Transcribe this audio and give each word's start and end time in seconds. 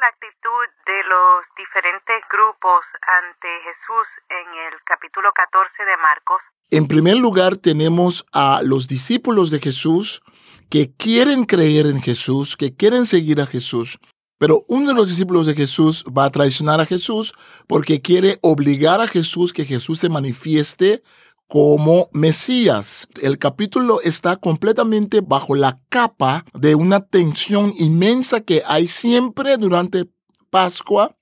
la 0.00 0.06
actitud 0.06 0.66
de 0.86 1.04
los 1.04 1.44
diferentes 1.56 2.16
grupos 2.32 2.80
ante 3.20 3.48
Jesús 3.68 4.06
en 4.30 4.72
el 4.72 4.80
capítulo 4.84 5.30
14 5.32 5.84
de 5.84 5.96
Marcos? 5.98 6.40
En 6.70 6.88
primer 6.88 7.18
lugar 7.18 7.56
tenemos 7.56 8.24
a 8.32 8.62
los 8.62 8.88
discípulos 8.88 9.50
de 9.50 9.58
Jesús 9.58 10.22
que 10.70 10.90
quieren 10.96 11.44
creer 11.44 11.86
en 11.86 12.00
Jesús, 12.00 12.56
que 12.56 12.74
quieren 12.74 13.04
seguir 13.04 13.42
a 13.42 13.46
Jesús, 13.46 13.98
pero 14.38 14.64
uno 14.68 14.88
de 14.88 14.94
los 14.94 15.10
discípulos 15.10 15.46
de 15.46 15.54
Jesús 15.54 16.02
va 16.16 16.24
a 16.24 16.30
traicionar 16.30 16.80
a 16.80 16.86
Jesús 16.86 17.34
porque 17.66 18.00
quiere 18.00 18.38
obligar 18.40 19.02
a 19.02 19.08
Jesús 19.08 19.52
que 19.52 19.66
Jesús 19.66 19.98
se 19.98 20.08
manifieste 20.08 21.02
como 21.50 22.08
Mesías. 22.12 23.08
El 23.20 23.36
capítulo 23.36 24.00
está 24.02 24.36
completamente 24.36 25.20
bajo 25.20 25.56
la 25.56 25.80
capa 25.88 26.44
de 26.54 26.76
una 26.76 27.00
tensión 27.00 27.74
inmensa 27.76 28.40
que 28.40 28.62
hay 28.64 28.86
siempre 28.86 29.56
durante 29.56 30.08
Pascua 30.48 31.16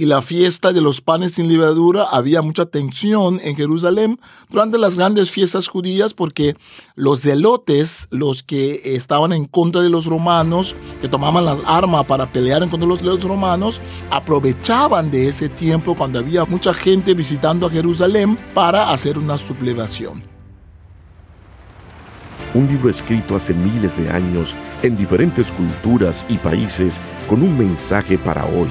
y 0.00 0.06
la 0.06 0.22
fiesta 0.22 0.72
de 0.72 0.80
los 0.80 1.02
panes 1.02 1.32
sin 1.32 1.46
levadura, 1.46 2.04
había 2.04 2.40
mucha 2.40 2.64
tensión 2.64 3.38
en 3.44 3.54
Jerusalén 3.54 4.18
durante 4.48 4.78
las 4.78 4.96
grandes 4.96 5.30
fiestas 5.30 5.68
judías 5.68 6.14
porque 6.14 6.56
los 6.94 7.20
zelotes, 7.20 8.08
los 8.10 8.42
que 8.42 8.80
estaban 8.82 9.34
en 9.34 9.44
contra 9.44 9.82
de 9.82 9.90
los 9.90 10.06
romanos, 10.06 10.74
que 11.02 11.08
tomaban 11.10 11.44
las 11.44 11.60
armas 11.66 12.06
para 12.06 12.32
pelear 12.32 12.62
en 12.62 12.70
contra 12.70 12.88
de 12.96 13.04
los 13.04 13.22
romanos, 13.22 13.82
aprovechaban 14.10 15.10
de 15.10 15.28
ese 15.28 15.50
tiempo 15.50 15.94
cuando 15.94 16.18
había 16.18 16.46
mucha 16.46 16.72
gente 16.72 17.12
visitando 17.12 17.66
a 17.66 17.70
Jerusalén 17.70 18.38
para 18.54 18.92
hacer 18.92 19.18
una 19.18 19.36
sublevación. 19.36 20.22
Un 22.54 22.68
libro 22.68 22.88
escrito 22.88 23.36
hace 23.36 23.52
miles 23.52 23.98
de 23.98 24.08
años 24.08 24.56
en 24.82 24.96
diferentes 24.96 25.52
culturas 25.52 26.24
y 26.30 26.38
países 26.38 26.98
con 27.28 27.42
un 27.42 27.58
mensaje 27.58 28.16
para 28.16 28.46
hoy 28.46 28.70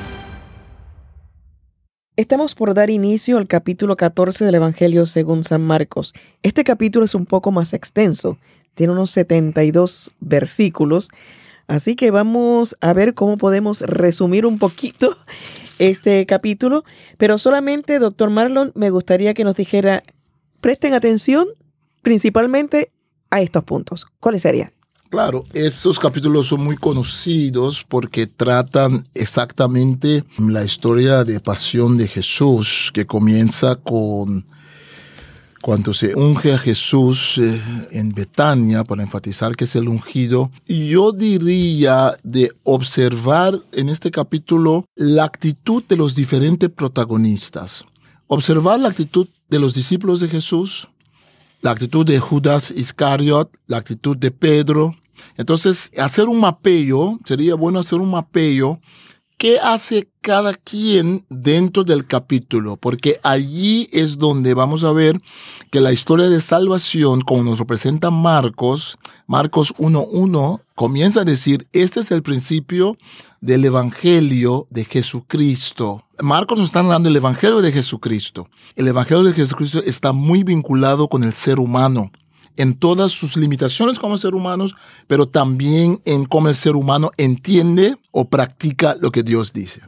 Estamos 2.21 2.53
por 2.53 2.75
dar 2.75 2.91
inicio 2.91 3.39
al 3.39 3.47
capítulo 3.47 3.97
14 3.97 4.45
del 4.45 4.53
Evangelio 4.53 5.07
según 5.07 5.43
San 5.43 5.63
Marcos. 5.63 6.13
Este 6.43 6.63
capítulo 6.63 7.03
es 7.03 7.15
un 7.15 7.25
poco 7.25 7.49
más 7.51 7.73
extenso, 7.73 8.37
tiene 8.75 8.93
unos 8.93 9.09
72 9.09 10.11
versículos, 10.19 11.09
así 11.65 11.95
que 11.95 12.11
vamos 12.11 12.77
a 12.79 12.93
ver 12.93 13.15
cómo 13.15 13.37
podemos 13.37 13.81
resumir 13.81 14.45
un 14.45 14.59
poquito 14.59 15.17
este 15.79 16.23
capítulo, 16.27 16.83
pero 17.17 17.39
solamente, 17.39 17.97
doctor 17.97 18.29
Marlon, 18.29 18.71
me 18.75 18.91
gustaría 18.91 19.33
que 19.33 19.43
nos 19.43 19.55
dijera, 19.55 20.03
presten 20.61 20.93
atención 20.93 21.47
principalmente 22.03 22.91
a 23.31 23.41
estos 23.41 23.63
puntos. 23.63 24.05
¿Cuáles 24.19 24.43
serían? 24.43 24.71
Claro, 25.11 25.43
estos 25.51 25.99
capítulos 25.99 26.47
son 26.47 26.63
muy 26.63 26.77
conocidos 26.77 27.85
porque 27.85 28.27
tratan 28.27 29.05
exactamente 29.13 30.23
la 30.37 30.63
historia 30.63 31.25
de 31.25 31.41
pasión 31.41 31.97
de 31.97 32.07
Jesús, 32.07 32.91
que 32.93 33.05
comienza 33.05 33.75
con 33.75 34.45
cuando 35.61 35.93
se 35.93 36.15
unge 36.15 36.53
a 36.53 36.57
Jesús 36.57 37.37
eh, 37.39 37.61
en 37.91 38.13
Betania, 38.13 38.85
para 38.85 39.03
enfatizar 39.03 39.53
que 39.57 39.65
es 39.65 39.75
el 39.75 39.89
ungido. 39.89 40.49
Yo 40.65 41.11
diría 41.11 42.15
de 42.23 42.53
observar 42.63 43.59
en 43.73 43.89
este 43.89 44.11
capítulo 44.11 44.85
la 44.95 45.25
actitud 45.25 45.83
de 45.89 45.97
los 45.97 46.15
diferentes 46.15 46.69
protagonistas. 46.69 47.83
Observar 48.27 48.79
la 48.79 48.87
actitud 48.87 49.27
de 49.49 49.59
los 49.59 49.73
discípulos 49.73 50.21
de 50.21 50.29
Jesús, 50.29 50.87
la 51.61 51.71
actitud 51.71 52.05
de 52.05 52.19
Judas 52.19 52.71
Iscariot, 52.75 53.51
la 53.67 53.77
actitud 53.77 54.17
de 54.17 54.31
Pedro, 54.31 54.95
entonces, 55.37 55.91
hacer 55.97 56.27
un 56.27 56.39
mapeo, 56.39 57.19
sería 57.25 57.55
bueno 57.55 57.79
hacer 57.79 57.99
un 57.99 58.11
mapeo 58.11 58.79
qué 59.41 59.59
hace 59.59 60.07
cada 60.21 60.53
quien 60.53 61.25
dentro 61.27 61.83
del 61.83 62.05
capítulo, 62.05 62.77
porque 62.77 63.19
allí 63.23 63.89
es 63.91 64.19
donde 64.19 64.53
vamos 64.53 64.83
a 64.83 64.91
ver 64.91 65.19
que 65.71 65.81
la 65.81 65.91
historia 65.91 66.29
de 66.29 66.39
salvación, 66.41 67.21
como 67.21 67.41
nos 67.41 67.57
representa 67.57 68.11
Marcos, 68.11 68.99
Marcos 69.25 69.73
1.1, 69.79 70.61
comienza 70.75 71.21
a 71.21 71.25
decir, 71.25 71.67
este 71.73 72.01
es 72.01 72.11
el 72.11 72.21
principio 72.21 72.97
del 73.39 73.65
Evangelio 73.65 74.67
de 74.69 74.85
Jesucristo. 74.85 76.05
Marcos 76.19 76.59
nos 76.59 76.67
está 76.67 76.81
hablando 76.81 77.09
del 77.09 77.15
Evangelio 77.15 77.61
de 77.61 77.71
Jesucristo. 77.71 78.47
El 78.75 78.89
Evangelio 78.89 79.23
de 79.23 79.33
Jesucristo 79.33 79.81
está 79.83 80.13
muy 80.13 80.43
vinculado 80.43 81.07
con 81.07 81.23
el 81.23 81.33
ser 81.33 81.59
humano 81.59 82.11
en 82.57 82.73
todas 82.73 83.11
sus 83.11 83.37
limitaciones 83.37 83.99
como 83.99 84.17
ser 84.17 84.33
humanos, 84.33 84.75
pero 85.07 85.27
también 85.27 86.01
en 86.05 86.25
cómo 86.25 86.49
el 86.49 86.55
ser 86.55 86.75
humano 86.75 87.11
entiende 87.17 87.95
o 88.11 88.29
practica 88.29 88.95
lo 88.99 89.11
que 89.11 89.23
Dios 89.23 89.53
dice. 89.53 89.81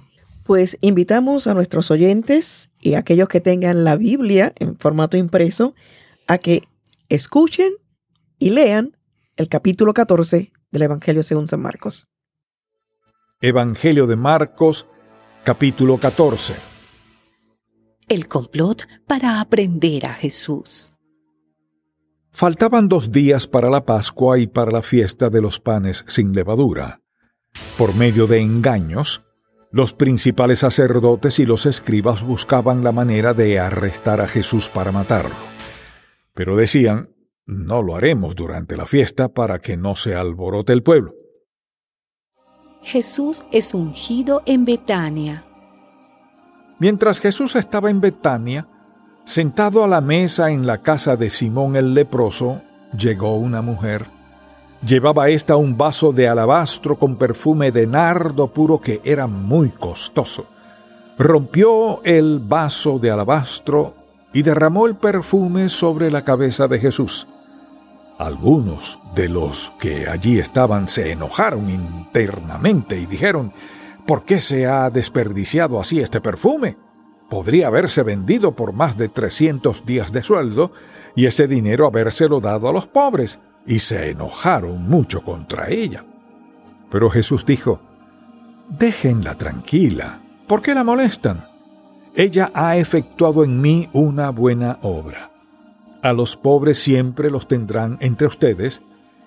Pues 0.44 0.78
invitamos 0.82 1.48
a 1.48 1.54
nuestros 1.54 1.90
oyentes 1.90 2.70
y 2.82 2.96
a 2.96 3.00
aquellos 3.00 3.30
que 3.30 3.40
tengan 3.40 3.84
la 3.84 3.96
Biblia 3.96 4.54
en 4.58 4.78
formato 4.78 5.16
impreso 5.16 5.74
a 6.28 6.38
que 6.38 6.64
escuchen 7.10 7.72
y 8.40 8.50
lean 8.50 8.98
el 9.38 9.48
capítulo 9.48 9.94
14 9.94 10.52
del 10.72 10.82
Evangelio 10.82 11.24
según 11.24 11.48
San 11.48 11.62
Marcos. 11.62 12.08
Evangelio 13.40 14.08
de 14.08 14.16
Marcos, 14.16 14.86
capítulo 15.44 15.98
14. 15.98 16.56
El 18.10 18.28
complot 18.28 18.86
para 19.08 19.40
aprender 19.40 20.06
a 20.06 20.14
Jesús. 20.14 20.92
Faltaban 22.36 22.90
dos 22.90 23.12
días 23.12 23.48
para 23.48 23.70
la 23.70 23.86
Pascua 23.86 24.40
y 24.40 24.48
para 24.48 24.72
la 24.72 24.82
fiesta 24.82 25.30
de 25.30 25.40
los 25.40 25.60
panes 25.60 26.04
sin 26.08 26.34
levadura. 26.34 27.02
Por 27.78 27.94
medio 27.94 28.26
de 28.26 28.40
engaños, 28.40 29.22
los 29.72 29.94
principales 29.94 30.60
sacerdotes 30.60 31.38
y 31.38 31.46
los 31.46 31.68
escribas 31.68 32.24
buscaban 32.24 32.84
la 32.84 32.92
manera 32.92 33.36
de 33.36 33.60
arrestar 33.60 34.20
a 34.20 34.28
Jesús 34.28 34.72
para 34.72 34.92
matarlo. 34.92 35.36
Pero 36.34 36.56
decían, 36.56 37.10
no 37.46 37.84
lo 37.84 37.96
haremos 37.96 38.36
durante 38.36 38.78
la 38.78 38.88
fiesta 38.88 39.30
para 39.30 39.60
que 39.60 39.78
no 39.78 39.96
se 39.96 40.16
alborote 40.16 40.74
el 40.74 40.82
pueblo. 40.82 41.14
Jesús 42.82 43.44
es 43.52 43.76
ungido 43.76 44.42
en 44.48 44.66
Betania. 44.66 45.46
Mientras 46.80 47.22
Jesús 47.22 47.56
estaba 47.56 47.92
en 47.92 48.02
Betania, 48.02 48.68
Sentado 49.26 49.86
a 49.86 49.88
la 49.88 50.02
mesa 50.02 50.52
en 50.52 50.68
la 50.68 50.80
casa 50.80 51.16
de 51.16 51.30
Simón 51.30 51.78
el 51.78 51.94
leproso, 51.94 52.62
llegó 52.98 53.36
una 53.38 53.62
mujer. 53.62 54.06
Llevaba 54.86 55.30
ésta 55.30 55.56
un 55.56 55.78
vaso 55.78 56.12
de 56.12 56.28
alabastro 56.28 56.98
con 56.98 57.16
perfume 57.16 57.72
de 57.72 57.88
nardo 57.88 58.50
puro 58.50 58.82
que 58.82 59.00
era 59.06 59.28
muy 59.28 59.70
costoso. 59.70 60.46
Rompió 61.18 62.04
el 62.04 62.40
vaso 62.40 63.00
de 63.00 63.12
alabastro 63.12 63.96
y 64.34 64.42
derramó 64.42 64.88
el 64.88 64.96
perfume 64.96 65.70
sobre 65.70 66.12
la 66.12 66.26
cabeza 66.26 66.68
de 66.68 66.80
Jesús. 66.80 67.26
Algunos 68.18 69.00
de 69.16 69.30
los 69.30 69.72
que 69.80 70.10
allí 70.10 70.38
estaban 70.38 70.90
se 70.90 71.12
enojaron 71.12 71.70
internamente 71.70 73.00
y 73.00 73.06
dijeron, 73.06 73.54
¿por 74.06 74.26
qué 74.26 74.42
se 74.42 74.68
ha 74.68 74.90
desperdiciado 74.90 75.80
así 75.80 76.02
este 76.02 76.20
perfume? 76.20 76.76
Podría 77.34 77.66
haberse 77.66 78.04
vendido 78.04 78.52
por 78.52 78.74
más 78.74 78.96
de 78.96 79.10
300 79.10 79.88
días 79.88 80.14
de 80.14 80.22
sueldo 80.22 80.72
y 81.16 81.26
ese 81.26 81.48
dinero 81.48 81.88
habérselo 81.88 82.40
dado 82.40 82.70
a 82.70 82.72
los 82.72 82.86
pobres, 82.86 83.40
y 83.66 83.80
se 83.80 84.12
enojaron 84.12 84.88
mucho 84.88 85.24
contra 85.24 85.68
ella. 85.68 86.06
Pero 86.92 87.10
Jesús 87.10 87.44
dijo, 87.44 87.80
Déjenla 88.70 89.34
tranquila, 89.34 90.22
¿por 90.46 90.62
qué 90.62 90.76
la 90.76 90.84
molestan? 90.84 91.48
Ella 92.14 92.52
ha 92.54 92.78
efectuado 92.78 93.44
en 93.44 93.60
mí 93.60 93.90
una 93.94 94.30
buena 94.30 94.78
obra. 94.84 95.32
A 96.04 96.14
los 96.14 96.38
pobres 96.38 96.78
siempre 96.78 97.32
los 97.32 97.48
tendrán 97.48 97.98
entre 98.00 98.28
ustedes, 98.28 98.84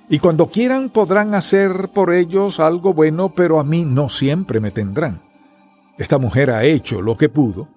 y 0.08 0.20
cuando 0.20 0.46
quieran 0.46 0.90
podrán 0.90 1.34
hacer 1.34 1.88
por 1.92 2.14
ellos 2.14 2.60
algo 2.60 2.94
bueno, 2.94 3.34
pero 3.34 3.58
a 3.58 3.64
mí 3.64 3.84
no 3.84 4.08
siempre 4.08 4.60
me 4.60 4.70
tendrán. 4.70 5.22
Esta 5.98 6.18
mujer 6.18 6.52
ha 6.52 6.62
hecho 6.62 7.02
lo 7.02 7.16
que 7.16 7.28
pudo, 7.28 7.74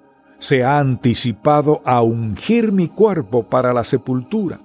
se 0.49 0.63
ha 0.63 0.79
anticipado 0.79 1.83
a 1.85 2.01
ungir 2.01 2.71
mi 2.71 2.87
cuerpo 2.87 3.47
para 3.47 3.71
la 3.71 3.83
sepultura. 3.83 4.59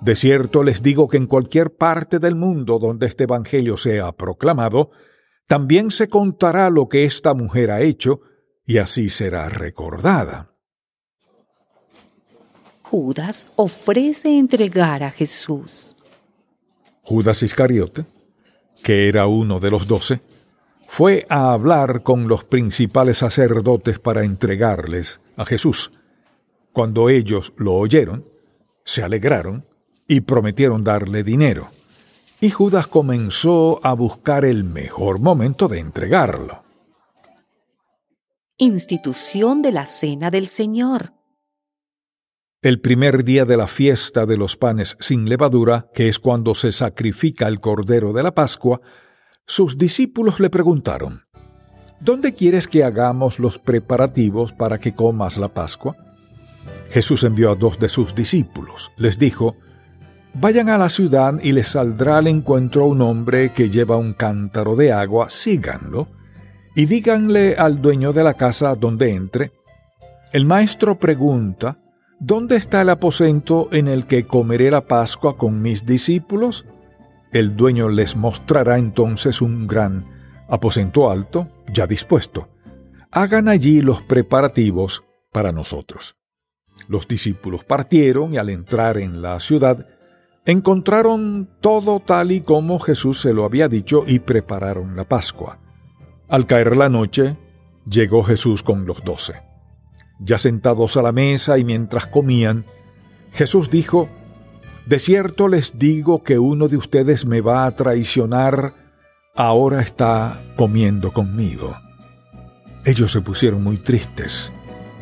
De 0.00 0.14
cierto 0.14 0.62
les 0.62 0.80
digo 0.80 1.08
que 1.08 1.16
en 1.16 1.26
cualquier 1.26 1.74
parte 1.74 2.20
del 2.20 2.36
mundo 2.36 2.78
donde 2.78 3.08
este 3.08 3.24
Evangelio 3.24 3.76
sea 3.76 4.12
proclamado, 4.12 4.92
también 5.48 5.90
se 5.90 6.06
contará 6.06 6.70
lo 6.70 6.88
que 6.88 7.04
esta 7.04 7.34
mujer 7.34 7.72
ha 7.72 7.80
hecho, 7.80 8.20
y 8.64 8.78
así 8.78 9.08
será 9.08 9.48
recordada. 9.48 10.54
Judas 12.82 13.48
ofrece 13.56 14.38
entregar 14.38 15.02
a 15.02 15.10
Jesús. 15.10 15.96
Judas 17.02 17.42
Iscariote, 17.42 18.04
que 18.84 19.08
era 19.08 19.26
uno 19.26 19.58
de 19.58 19.70
los 19.72 19.88
doce, 19.88 20.20
fue 20.90 21.26
a 21.28 21.52
hablar 21.52 22.02
con 22.02 22.28
los 22.28 22.44
principales 22.44 23.18
sacerdotes 23.18 23.98
para 23.98 24.24
entregarles 24.24 25.20
a 25.36 25.44
Jesús. 25.44 25.92
Cuando 26.72 27.10
ellos 27.10 27.52
lo 27.58 27.74
oyeron, 27.74 28.26
se 28.84 29.02
alegraron 29.02 29.66
y 30.08 30.22
prometieron 30.22 30.82
darle 30.82 31.22
dinero. 31.22 31.68
Y 32.40 32.48
Judas 32.48 32.86
comenzó 32.86 33.80
a 33.82 33.92
buscar 33.92 34.46
el 34.46 34.64
mejor 34.64 35.20
momento 35.20 35.68
de 35.68 35.78
entregarlo. 35.78 36.64
Institución 38.56 39.60
de 39.60 39.72
la 39.72 39.84
Cena 39.84 40.30
del 40.30 40.48
Señor. 40.48 41.12
El 42.62 42.80
primer 42.80 43.24
día 43.24 43.44
de 43.44 43.58
la 43.58 43.66
fiesta 43.66 44.24
de 44.24 44.38
los 44.38 44.56
panes 44.56 44.96
sin 45.00 45.28
levadura, 45.28 45.90
que 45.92 46.08
es 46.08 46.18
cuando 46.18 46.54
se 46.54 46.72
sacrifica 46.72 47.46
el 47.46 47.60
cordero 47.60 48.14
de 48.14 48.22
la 48.22 48.34
Pascua, 48.34 48.80
sus 49.48 49.78
discípulos 49.78 50.40
le 50.40 50.50
preguntaron, 50.50 51.22
¿Dónde 52.00 52.34
quieres 52.34 52.68
que 52.68 52.84
hagamos 52.84 53.40
los 53.40 53.58
preparativos 53.58 54.52
para 54.52 54.78
que 54.78 54.94
comas 54.94 55.38
la 55.38 55.48
Pascua? 55.48 55.96
Jesús 56.90 57.24
envió 57.24 57.50
a 57.50 57.56
dos 57.56 57.78
de 57.78 57.88
sus 57.88 58.14
discípulos. 58.14 58.92
Les 58.96 59.18
dijo, 59.18 59.56
Vayan 60.34 60.68
a 60.68 60.78
la 60.78 60.90
ciudad 60.90 61.34
y 61.42 61.52
les 61.52 61.68
saldrá 61.68 62.18
al 62.18 62.28
encuentro 62.28 62.86
un 62.86 63.00
hombre 63.00 63.52
que 63.52 63.70
lleva 63.70 63.96
un 63.96 64.12
cántaro 64.12 64.76
de 64.76 64.92
agua, 64.92 65.30
síganlo, 65.30 66.08
y 66.76 66.84
díganle 66.84 67.56
al 67.56 67.80
dueño 67.80 68.12
de 68.12 68.22
la 68.22 68.34
casa 68.34 68.74
donde 68.74 69.14
entre, 69.14 69.52
el 70.32 70.44
maestro 70.44 70.98
pregunta, 70.98 71.78
¿Dónde 72.20 72.56
está 72.56 72.82
el 72.82 72.90
aposento 72.90 73.68
en 73.72 73.88
el 73.88 74.06
que 74.06 74.26
comeré 74.26 74.70
la 74.70 74.86
Pascua 74.86 75.36
con 75.36 75.62
mis 75.62 75.86
discípulos? 75.86 76.66
El 77.32 77.56
dueño 77.56 77.88
les 77.88 78.16
mostrará 78.16 78.78
entonces 78.78 79.42
un 79.42 79.66
gran 79.66 80.06
aposento 80.48 81.10
alto, 81.10 81.48
ya 81.72 81.86
dispuesto. 81.86 82.48
Hagan 83.10 83.48
allí 83.48 83.82
los 83.82 84.02
preparativos 84.02 85.04
para 85.30 85.52
nosotros. 85.52 86.16
Los 86.88 87.06
discípulos 87.06 87.64
partieron 87.64 88.32
y 88.32 88.38
al 88.38 88.48
entrar 88.48 88.98
en 88.98 89.20
la 89.20 89.40
ciudad, 89.40 89.86
encontraron 90.46 91.50
todo 91.60 92.00
tal 92.00 92.32
y 92.32 92.40
como 92.40 92.78
Jesús 92.78 93.20
se 93.20 93.34
lo 93.34 93.44
había 93.44 93.68
dicho 93.68 94.04
y 94.06 94.20
prepararon 94.20 94.96
la 94.96 95.04
Pascua. 95.04 95.58
Al 96.28 96.46
caer 96.46 96.76
la 96.76 96.88
noche, 96.88 97.36
llegó 97.88 98.22
Jesús 98.22 98.62
con 98.62 98.86
los 98.86 99.04
doce. 99.04 99.42
Ya 100.20 100.38
sentados 100.38 100.96
a 100.96 101.02
la 101.02 101.12
mesa 101.12 101.58
y 101.58 101.64
mientras 101.64 102.06
comían, 102.06 102.64
Jesús 103.32 103.70
dijo, 103.70 104.08
De 104.88 104.98
cierto 104.98 105.48
les 105.48 105.78
digo 105.78 106.22
que 106.22 106.38
uno 106.38 106.66
de 106.66 106.78
ustedes 106.78 107.26
me 107.26 107.42
va 107.42 107.66
a 107.66 107.76
traicionar, 107.76 108.72
ahora 109.36 109.82
está 109.82 110.40
comiendo 110.56 111.12
conmigo. 111.12 111.76
Ellos 112.86 113.12
se 113.12 113.20
pusieron 113.20 113.62
muy 113.62 113.76
tristes 113.76 114.50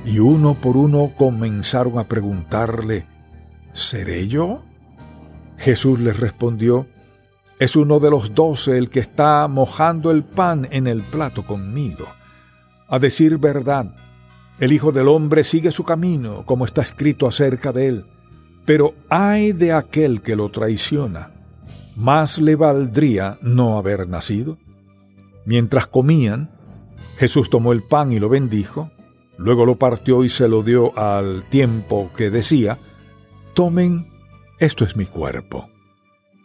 y 0.05 0.19
uno 0.19 0.55
por 0.55 0.77
uno 0.77 1.13
comenzaron 1.17 2.01
a 2.01 2.09
preguntarle, 2.09 3.07
¿Seré 3.75 4.27
yo? 4.27 4.65
Jesús 5.57 6.01
les 6.01 6.19
respondió, 6.19 6.89
es 7.61 7.77
uno 7.77 8.01
de 8.01 8.11
los 8.11 8.35
doce 8.35 8.79
el 8.79 8.91
que 8.91 8.99
está 8.99 9.47
mojando 9.47 10.11
el 10.11 10.25
pan 10.25 10.67
en 10.73 10.89
el 10.89 11.03
plato 11.03 11.47
conmigo. 11.47 12.09
A 12.89 12.99
decir 12.99 13.39
verdad, 13.39 13.95
el 14.59 14.73
Hijo 14.73 14.91
del 14.91 15.07
Hombre 15.07 15.45
sigue 15.45 15.71
su 15.71 15.85
camino, 15.85 16.45
como 16.45 16.65
está 16.65 16.83
escrito 16.83 17.29
acerca 17.29 17.71
de 17.71 17.87
él. 17.87 18.07
Pero 18.67 18.95
ay 19.09 19.53
de 19.53 19.73
aquel 19.73 20.21
que 20.21 20.37
lo 20.37 20.51
traiciona. 20.51 21.33
Más 21.95 22.41
le 22.41 22.57
valdría 22.57 23.39
no 23.41 23.79
haber 23.79 24.09
nacido. 24.09 24.59
Mientras 25.47 25.87
comían, 25.87 26.51
Jesús 27.17 27.49
tomó 27.49 27.73
el 27.73 27.85
pan 27.85 28.13
y 28.13 28.19
lo 28.19 28.29
bendijo, 28.29 28.91
luego 29.39 29.65
lo 29.65 29.79
partió 29.79 30.25
y 30.25 30.29
se 30.29 30.49
lo 30.49 30.63
dio 30.63 30.97
al 30.99 31.49
tiempo 31.49 32.11
que 32.15 32.31
decía, 32.31 32.79
Tomen, 33.55 34.09
esto 34.59 34.85
es 34.85 34.97
mi 34.97 35.07
cuerpo. 35.07 35.71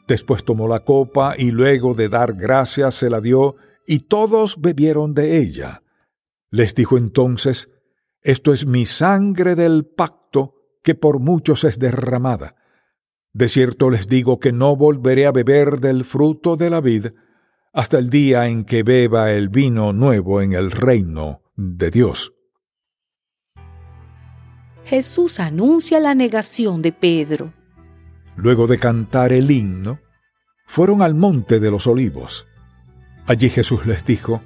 Después 0.07 0.43
tomó 0.43 0.67
la 0.67 0.81
copa 0.81 1.33
y 1.37 1.51
luego 1.51 1.93
de 1.93 2.07
dar 2.07 2.33
gracias 2.33 2.95
se 2.95 3.09
la 3.09 3.19
dio, 3.19 3.55
y 3.87 3.99
todos 4.01 4.61
bebieron 4.61 5.13
de 5.13 5.39
ella. 5.39 5.83
Les 6.51 6.75
dijo 6.75 6.97
entonces, 6.97 7.69
esto 8.21 8.53
es 8.53 8.65
mi 8.65 8.85
sangre 8.85 9.55
del 9.55 9.85
pacto 9.85 10.20
que 10.83 10.95
por 10.95 11.19
muchos 11.19 11.63
es 11.63 11.79
derramada. 11.79 12.55
De 13.33 13.47
cierto 13.47 13.89
les 13.89 14.07
digo 14.07 14.39
que 14.39 14.51
no 14.51 14.75
volveré 14.75 15.25
a 15.25 15.31
beber 15.31 15.79
del 15.79 16.03
fruto 16.03 16.57
de 16.57 16.69
la 16.69 16.81
vid 16.81 17.07
hasta 17.73 17.97
el 17.97 18.09
día 18.09 18.47
en 18.47 18.65
que 18.65 18.83
beba 18.83 19.31
el 19.31 19.49
vino 19.49 19.93
nuevo 19.93 20.41
en 20.41 20.53
el 20.53 20.71
reino 20.71 21.41
de 21.55 21.89
Dios. 21.89 22.33
Jesús 24.83 25.39
anuncia 25.39 25.99
la 25.99 26.13
negación 26.15 26.81
de 26.81 26.91
Pedro. 26.91 27.53
Luego 28.35 28.67
de 28.67 28.77
cantar 28.77 29.31
el 29.31 29.49
himno, 29.49 29.99
fueron 30.65 31.01
al 31.01 31.15
monte 31.15 31.59
de 31.59 31.71
los 31.71 31.87
olivos. 31.87 32.47
Allí 33.25 33.49
Jesús 33.49 33.85
les 33.85 34.05
dijo, 34.05 34.41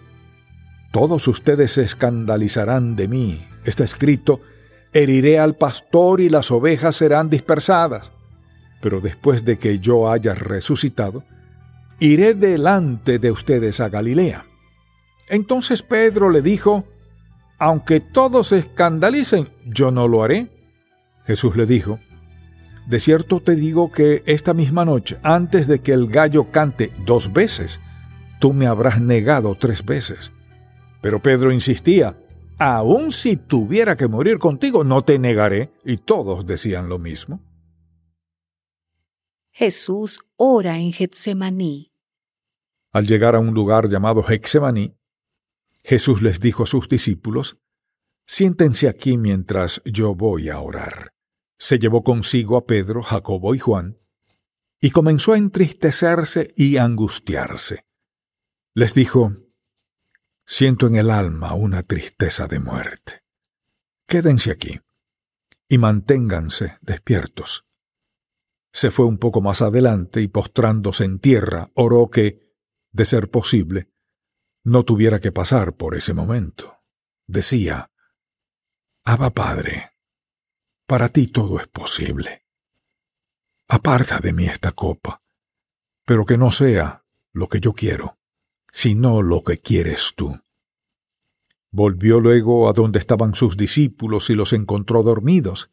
Todos 0.92 1.28
ustedes 1.28 1.72
se 1.72 1.84
escandalizarán 1.84 2.96
de 2.96 3.08
mí, 3.08 3.48
Está 3.64 3.84
escrito, 3.84 4.42
heriré 4.96 5.40
al 5.40 5.56
pastor 5.56 6.22
y 6.22 6.30
las 6.30 6.52
ovejas 6.52 6.96
serán 6.96 7.30
dispersadas. 7.30 8.14
Pero 8.82 9.02
después 9.02 9.44
de 9.44 9.60
que 9.60 9.80
yo 9.80 10.10
haya 10.10 10.34
resucitado, 10.34 11.26
iré 12.00 12.34
delante 12.34 13.20
de 13.20 13.30
ustedes 13.30 13.82
a 13.82 13.90
Galilea. 13.90 14.46
Entonces 15.28 15.84
Pedro 15.84 16.30
le 16.30 16.42
dijo, 16.42 16.86
aunque 17.60 18.00
todos 18.00 18.48
se 18.48 18.60
escandalicen, 18.60 19.50
yo 19.66 19.92
no 19.92 20.08
lo 20.08 20.24
haré. 20.24 20.50
Jesús 21.26 21.58
le 21.58 21.66
dijo, 21.66 22.00
de 22.88 23.00
cierto 23.00 23.42
te 23.42 23.56
digo 23.56 23.92
que 23.92 24.24
esta 24.26 24.54
misma 24.54 24.86
noche, 24.86 25.18
antes 25.24 25.68
de 25.68 25.80
que 25.80 25.92
el 25.92 26.08
gallo 26.08 26.52
cante 26.52 26.94
dos 27.06 27.34
veces, 27.34 27.82
tú 28.40 28.54
me 28.54 28.66
habrás 28.66 29.02
negado 29.02 29.56
tres 29.56 29.84
veces. 29.84 30.32
Pero 31.02 31.22
Pedro 31.22 31.52
insistía, 31.52 32.16
Aun 32.58 33.12
si 33.12 33.36
tuviera 33.36 33.98
que 33.98 34.08
morir 34.08 34.40
contigo, 34.40 34.84
no 34.84 35.04
te 35.04 35.20
negaré. 35.20 35.74
Y 35.84 35.98
todos 35.98 36.46
decían 36.46 36.88
lo 36.88 37.00
mismo. 37.00 37.42
Jesús 39.52 40.20
ora 40.36 40.78
en 40.78 40.92
Getsemaní. 40.92 41.90
Al 42.92 43.08
llegar 43.08 43.36
a 43.36 43.40
un 43.40 43.54
lugar 43.54 43.90
llamado 43.90 44.24
Getsemaní, 44.24 44.96
Jesús 45.84 46.22
les 46.22 46.40
dijo 46.40 46.64
a 46.64 46.68
sus 46.68 46.90
discípulos, 46.90 47.62
Siéntense 48.26 48.90
aquí 48.90 49.18
mientras 49.18 49.82
yo 49.86 50.16
voy 50.16 50.50
a 50.50 50.60
orar. 50.60 51.12
Se 51.58 51.78
llevó 51.78 52.04
consigo 52.04 52.58
a 52.58 52.66
Pedro, 52.66 53.04
Jacobo 53.04 53.54
y 53.54 53.60
Juan, 53.60 53.96
y 54.82 54.92
comenzó 54.92 55.34
a 55.34 55.38
entristecerse 55.38 56.54
y 56.58 56.78
angustiarse. 56.78 57.84
Les 58.74 58.94
dijo, 58.94 59.32
Siento 60.46 60.88
en 60.88 60.96
el 60.96 61.10
alma 61.10 61.54
una 61.54 61.84
tristeza 61.84 62.48
de 62.48 62.60
muerte. 62.60 63.22
Quédense 64.08 64.52
aquí 64.52 64.80
y 65.68 65.78
manténganse 65.78 66.78
despiertos. 66.82 67.64
Se 68.72 68.92
fue 68.92 69.06
un 69.06 69.18
poco 69.18 69.42
más 69.42 69.62
adelante 69.62 70.22
y 70.22 70.28
postrándose 70.28 71.06
en 71.06 71.20
tierra, 71.20 71.70
oró 71.74 72.10
que, 72.10 72.40
de 72.92 73.06
ser 73.06 73.30
posible, 73.30 73.90
no 74.64 74.84
tuviera 74.84 75.20
que 75.20 75.32
pasar 75.32 75.74
por 75.74 75.96
ese 75.96 76.14
momento. 76.14 76.76
Decía, 77.26 77.90
Abba 79.04 79.30
Padre, 79.30 79.92
para 80.86 81.10
ti 81.10 81.28
todo 81.28 81.60
es 81.60 81.68
posible. 81.68 82.44
Aparta 83.68 84.20
de 84.20 84.34
mí 84.34 84.46
esta 84.46 84.72
copa, 84.72 85.22
pero 86.06 86.26
que 86.26 86.38
no 86.38 86.52
sea 86.52 87.04
lo 87.32 87.48
que 87.48 87.60
yo 87.60 87.74
quiero, 87.74 88.18
sino 88.76 89.22
lo 89.22 89.42
que 89.42 89.58
quieres 89.58 90.16
tú. 90.18 90.38
Volvió 91.72 92.20
luego 92.20 92.68
a 92.68 92.74
donde 92.74 93.00
estaban 93.00 93.34
sus 93.34 93.56
discípulos 93.56 94.30
y 94.30 94.36
los 94.36 94.52
encontró 94.52 95.02
dormidos. 95.02 95.70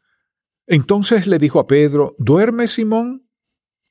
Entonces 0.67 1.27
le 1.27 1.37
dijo 1.37 1.59
a 1.59 1.67
Pedro, 1.67 2.15
¿Duerme, 2.17 2.65
Simón? 2.67 3.27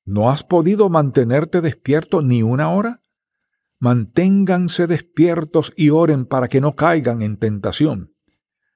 ¿No 0.06 0.30
has 0.30 0.44
podido 0.44 0.88
mantenerte 0.88 1.60
despierto 1.60 2.22
ni 2.22 2.42
una 2.42 2.70
hora? 2.70 3.00
Manténganse 3.80 4.86
despiertos 4.86 5.74
y 5.76 5.90
oren 5.90 6.24
para 6.24 6.48
que 6.48 6.62
no 6.62 6.74
caigan 6.74 7.20
en 7.20 7.36
tentación. 7.36 8.14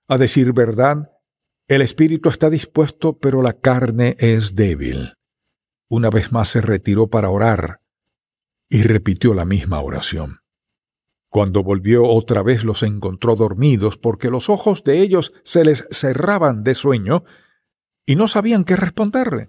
A 0.07 0.19
decir 0.19 0.53
verdad, 0.53 1.09
el 1.67 1.81
espíritu 1.81 2.29
está 2.29 2.51
dispuesto, 2.51 3.17
pero 3.17 3.41
la 3.41 3.55
carne 3.55 4.17
es 4.19 4.55
débil. 4.55 5.15
Una 5.89 6.11
vez 6.11 6.31
más 6.31 6.51
se 6.51 6.61
retiró 6.61 7.07
para 7.07 7.31
orar 7.31 7.79
y 8.69 8.83
repitió 8.83 9.35
la 9.35 9.45
misma 9.45 9.81
oración. 9.81 10.39
Cuando 11.29 11.63
volvió 11.63 12.07
otra 12.07 12.43
vez 12.43 12.65
los 12.65 12.83
encontró 12.83 13.37
dormidos 13.37 13.97
porque 13.97 14.31
los 14.31 14.49
ojos 14.49 14.85
de 14.85 15.01
ellos 15.01 15.33
se 15.45 15.65
les 15.65 15.87
cerraban 15.91 16.65
de 16.65 16.75
sueño, 16.75 17.25
y 18.07 18.15
no 18.15 18.29
sabían 18.29 18.65
qué 18.65 18.77
responderle. 18.77 19.49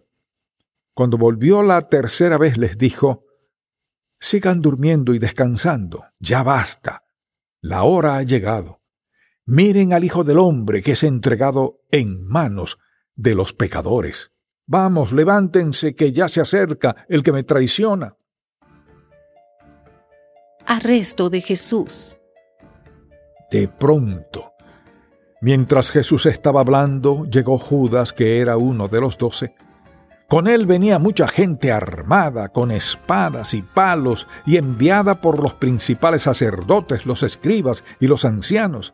Cuando 0.93 1.17
volvió 1.17 1.61
la 1.61 1.87
tercera 1.87 2.37
vez 2.37 2.57
les 2.57 2.77
dijo, 2.77 3.21
Sigan 4.19 4.61
durmiendo 4.61 5.13
y 5.13 5.19
descansando, 5.19 6.03
ya 6.19 6.41
basta, 6.41 7.03
la 7.61 7.83
hora 7.83 8.17
ha 8.17 8.23
llegado. 8.23 8.79
Miren 9.45 9.93
al 9.93 10.03
Hijo 10.03 10.23
del 10.23 10.39
Hombre 10.39 10.81
que 10.81 10.93
es 10.93 11.03
entregado 11.03 11.81
en 11.89 12.27
manos 12.27 12.79
de 13.15 13.35
los 13.35 13.53
pecadores. 13.53 14.47
Vamos, 14.65 15.13
levántense, 15.13 15.95
que 15.95 16.11
ya 16.11 16.27
se 16.27 16.41
acerca 16.41 17.05
el 17.07 17.23
que 17.23 17.31
me 17.31 17.43
traiciona. 17.43 18.17
Arresto 20.69 21.29
de 21.29 21.39
Jesús. 21.39 22.19
De 23.49 23.69
pronto, 23.69 24.51
mientras 25.39 25.91
Jesús 25.91 26.25
estaba 26.25 26.59
hablando, 26.59 27.23
llegó 27.23 27.57
Judas, 27.57 28.11
que 28.11 28.41
era 28.41 28.57
uno 28.57 28.89
de 28.89 28.99
los 28.99 29.17
doce. 29.17 29.55
Con 30.27 30.45
él 30.49 30.65
venía 30.65 30.99
mucha 30.99 31.29
gente 31.29 31.71
armada, 31.71 32.49
con 32.49 32.71
espadas 32.71 33.53
y 33.53 33.61
palos, 33.61 34.27
y 34.45 34.57
enviada 34.57 35.21
por 35.21 35.41
los 35.41 35.53
principales 35.53 36.23
sacerdotes, 36.23 37.05
los 37.05 37.23
escribas 37.23 37.85
y 38.01 38.07
los 38.07 38.25
ancianos. 38.25 38.93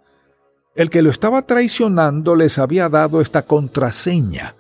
El 0.76 0.92
que 0.92 1.02
lo 1.02 1.10
estaba 1.10 1.42
traicionando 1.42 2.36
les 2.36 2.60
había 2.60 2.88
dado 2.88 3.20
esta 3.20 3.48
contraseña. 3.48 4.56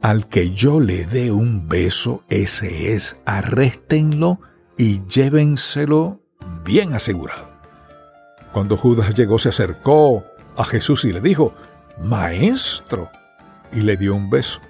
Al 0.00 0.28
que 0.28 0.50
yo 0.52 0.78
le 0.78 1.06
dé 1.06 1.32
un 1.32 1.66
beso, 1.66 2.22
ese 2.28 2.94
es, 2.94 3.16
arréstenlo 3.24 4.38
y 4.78 5.04
llévenselo 5.06 6.22
bien 6.64 6.94
asegurado. 6.94 7.50
Cuando 8.52 8.76
Judas 8.76 9.14
llegó 9.14 9.38
se 9.38 9.50
acercó 9.50 10.24
a 10.56 10.64
Jesús 10.64 11.04
y 11.04 11.12
le 11.12 11.20
dijo, 11.20 11.54
Maestro, 11.98 13.10
y 13.72 13.80
le 13.80 13.96
dio 13.96 14.14
un 14.14 14.30
beso. 14.30 14.60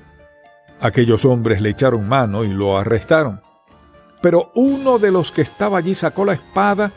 Aquellos 0.80 1.24
hombres 1.24 1.62
le 1.62 1.70
echaron 1.70 2.08
mano 2.08 2.44
y 2.44 2.48
lo 2.48 2.76
arrestaron. 2.76 3.40
Pero 4.20 4.50
uno 4.54 4.98
de 4.98 5.10
los 5.10 5.32
que 5.32 5.42
estaba 5.42 5.78
allí 5.78 5.94
sacó 5.94 6.24
la 6.24 6.34
espada 6.34 6.92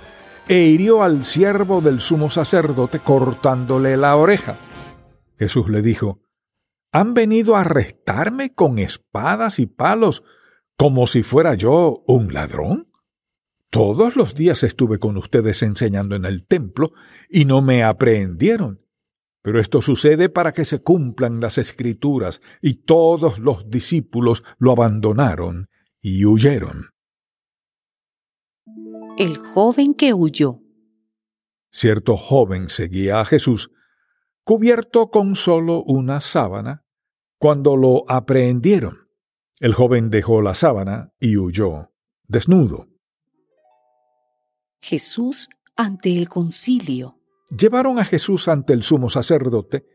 e 0.47 0.61
hirió 0.61 1.03
al 1.03 1.23
siervo 1.23 1.81
del 1.81 1.99
sumo 1.99 2.29
sacerdote 2.29 2.99
cortándole 2.99 3.95
la 3.97 4.15
oreja. 4.15 4.57
Jesús 5.37 5.69
le 5.69 5.81
dijo, 5.81 6.21
¿Han 6.91 7.13
venido 7.13 7.55
a 7.55 7.61
arrestarme 7.61 8.53
con 8.53 8.79
espadas 8.79 9.59
y 9.59 9.67
palos 9.67 10.23
como 10.75 11.05
si 11.05 11.23
fuera 11.23 11.53
yo 11.53 12.03
un 12.07 12.33
ladrón? 12.33 12.88
Todos 13.69 14.15
los 14.15 14.33
días 14.33 14.63
estuve 14.63 14.97
con 14.97 15.15
ustedes 15.17 15.61
enseñando 15.61 16.15
en 16.15 16.25
el 16.25 16.47
templo 16.47 16.91
y 17.29 17.45
no 17.45 17.61
me 17.61 17.83
aprehendieron. 17.83 18.79
Pero 19.41 19.59
esto 19.59 19.81
sucede 19.81 20.27
para 20.27 20.53
que 20.53 20.65
se 20.65 20.81
cumplan 20.81 21.39
las 21.39 21.57
escrituras 21.57 22.41
y 22.61 22.83
todos 22.83 23.37
los 23.39 23.69
discípulos 23.69 24.43
lo 24.57 24.71
abandonaron 24.71 25.67
y 26.01 26.25
huyeron. 26.25 26.87
El 29.17 29.37
joven 29.37 29.93
que 29.93 30.13
huyó. 30.13 30.61
Cierto 31.71 32.17
joven 32.17 32.69
seguía 32.69 33.21
a 33.21 33.25
Jesús, 33.25 33.69
cubierto 34.43 35.11
con 35.11 35.35
solo 35.35 35.83
una 35.83 36.21
sábana, 36.21 36.85
cuando 37.37 37.77
lo 37.77 38.03
aprehendieron. 38.09 39.09
El 39.59 39.73
joven 39.73 40.09
dejó 40.09 40.41
la 40.41 40.55
sábana 40.55 41.13
y 41.19 41.37
huyó, 41.37 41.91
desnudo. 42.27 42.88
Jesús 44.81 45.49
ante 45.75 46.17
el 46.17 46.29
concilio. 46.29 47.17
Llevaron 47.49 47.99
a 47.99 48.05
Jesús 48.05 48.47
ante 48.47 48.73
el 48.73 48.83
sumo 48.83 49.09
sacerdote, 49.09 49.85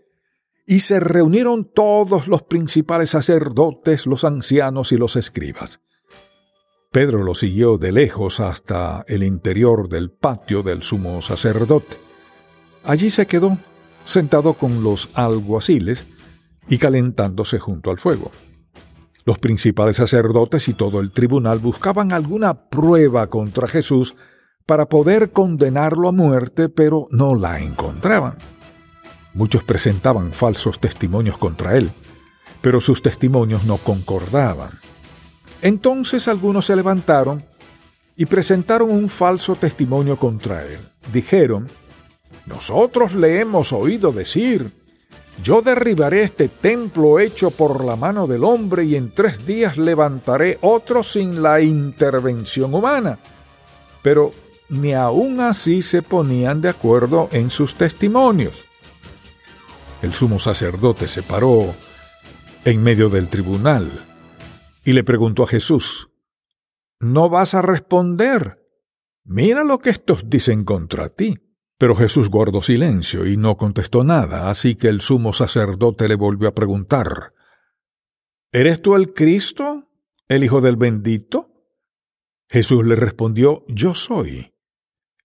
y 0.67 0.79
se 0.79 0.99
reunieron 0.99 1.71
todos 1.71 2.27
los 2.27 2.43
principales 2.43 3.11
sacerdotes, 3.11 4.07
los 4.07 4.25
ancianos 4.25 4.93
y 4.93 4.97
los 4.97 5.17
escribas. 5.17 5.81
Pedro 6.91 7.23
lo 7.23 7.35
siguió 7.35 7.77
de 7.77 7.93
lejos 7.93 8.41
hasta 8.41 9.05
el 9.09 9.25
interior 9.25 9.89
del 9.89 10.11
patio 10.11 10.63
del 10.63 10.83
sumo 10.83 11.21
sacerdote. 11.21 11.99
Allí 12.83 13.11
se 13.11 13.27
quedó, 13.27 13.59
sentado 14.05 14.55
con 14.55 14.83
los 14.83 15.11
alguaciles 15.13 16.07
y 16.69 16.79
calentándose 16.79 17.59
junto 17.59 17.91
al 17.91 17.99
fuego. 17.99 18.31
Los 19.27 19.39
principales 19.39 19.97
sacerdotes 19.97 20.69
y 20.69 20.75
todo 20.75 21.01
el 21.01 21.11
tribunal 21.11 21.59
buscaban 21.59 22.13
alguna 22.13 22.69
prueba 22.69 23.29
contra 23.29 23.69
Jesús 23.69 24.15
para 24.67 24.87
poder 24.87 25.31
condenarlo 25.31 26.09
a 26.09 26.13
muerte, 26.13 26.69
pero 26.69 27.07
no 27.11 27.35
la 27.35 27.61
encontraban. 27.61 28.39
Muchos 29.35 29.65
presentaban 29.65 30.33
falsos 30.33 30.79
testimonios 30.79 31.39
contra 31.39 31.77
él, 31.77 31.93
pero 32.63 32.81
sus 32.81 33.03
testimonios 33.03 33.65
no 33.65 33.77
concordaban. 33.79 34.71
Entonces 35.61 36.29
algunos 36.29 36.67
se 36.67 36.77
levantaron 36.77 37.45
y 38.17 38.27
presentaron 38.27 38.91
un 38.91 39.09
falso 39.09 39.57
testimonio 39.57 40.19
contra 40.19 40.65
él. 40.65 40.81
Dijeron, 41.13 41.69
nosotros 42.47 43.15
le 43.15 43.41
hemos 43.41 43.73
oído 43.73 44.13
decir, 44.13 44.73
yo 45.43 45.63
derribaré 45.63 46.23
este 46.23 46.49
templo 46.49 47.19
hecho 47.19 47.51
por 47.51 47.85
la 47.85 47.97
mano 47.97 48.27
del 48.27 48.45
hombre 48.45 48.85
y 48.85 48.95
en 48.97 49.11
tres 49.11 49.45
días 49.45 49.77
levantaré 49.77 50.59
otro 50.61 51.03
sin 51.03 51.43
la 51.43 51.61
intervención 51.61 52.73
humana. 52.73 53.19
Pero 54.03 54.33
ni 54.69 54.95
aun 54.95 55.41
así 55.41 55.83
se 55.83 56.03
ponían 56.03 56.61
de 56.61 56.69
acuerdo 56.69 57.29
en 57.33 57.51
sus 57.51 57.75
testimonios. 57.75 58.65
El 60.03 60.15
sumo 60.15 60.39
sacerdote 60.39 61.07
se 61.07 61.23
paró 61.23 61.75
en 62.65 62.83
medio 62.83 63.09
del 63.09 63.29
tribunal 63.29 64.05
y 64.85 64.93
le 64.93 65.05
preguntó 65.05 65.45
a 65.45 65.47
Jesús, 65.47 66.11
¿no 67.01 67.29
vas 67.29 67.55
a 67.55 67.63
responder? 67.63 68.63
Mira 69.25 69.65
lo 69.65 69.79
que 69.79 69.91
estos 69.91 70.29
dicen 70.29 70.65
contra 70.65 71.09
ti. 71.09 71.41
Pero 71.77 71.97
Jesús 71.97 72.31
guardó 72.31 72.63
silencio 72.63 73.27
y 73.27 73.37
no 73.37 73.57
contestó 73.57 74.05
nada, 74.05 74.49
así 74.49 74.77
que 74.77 74.89
el 74.89 75.01
sumo 75.01 75.33
sacerdote 75.33 76.07
le 76.07 76.15
volvió 76.15 76.49
a 76.49 76.55
preguntar, 76.55 77.33
¿Eres 78.53 78.81
tú 78.81 78.95
el 78.95 79.13
Cristo, 79.13 79.91
el 80.29 80.45
Hijo 80.45 80.61
del 80.61 80.77
bendito? 80.77 81.51
Jesús 82.49 82.85
le 82.85 82.95
respondió, 82.95 83.65
Yo 83.67 83.97
soy 83.97 84.54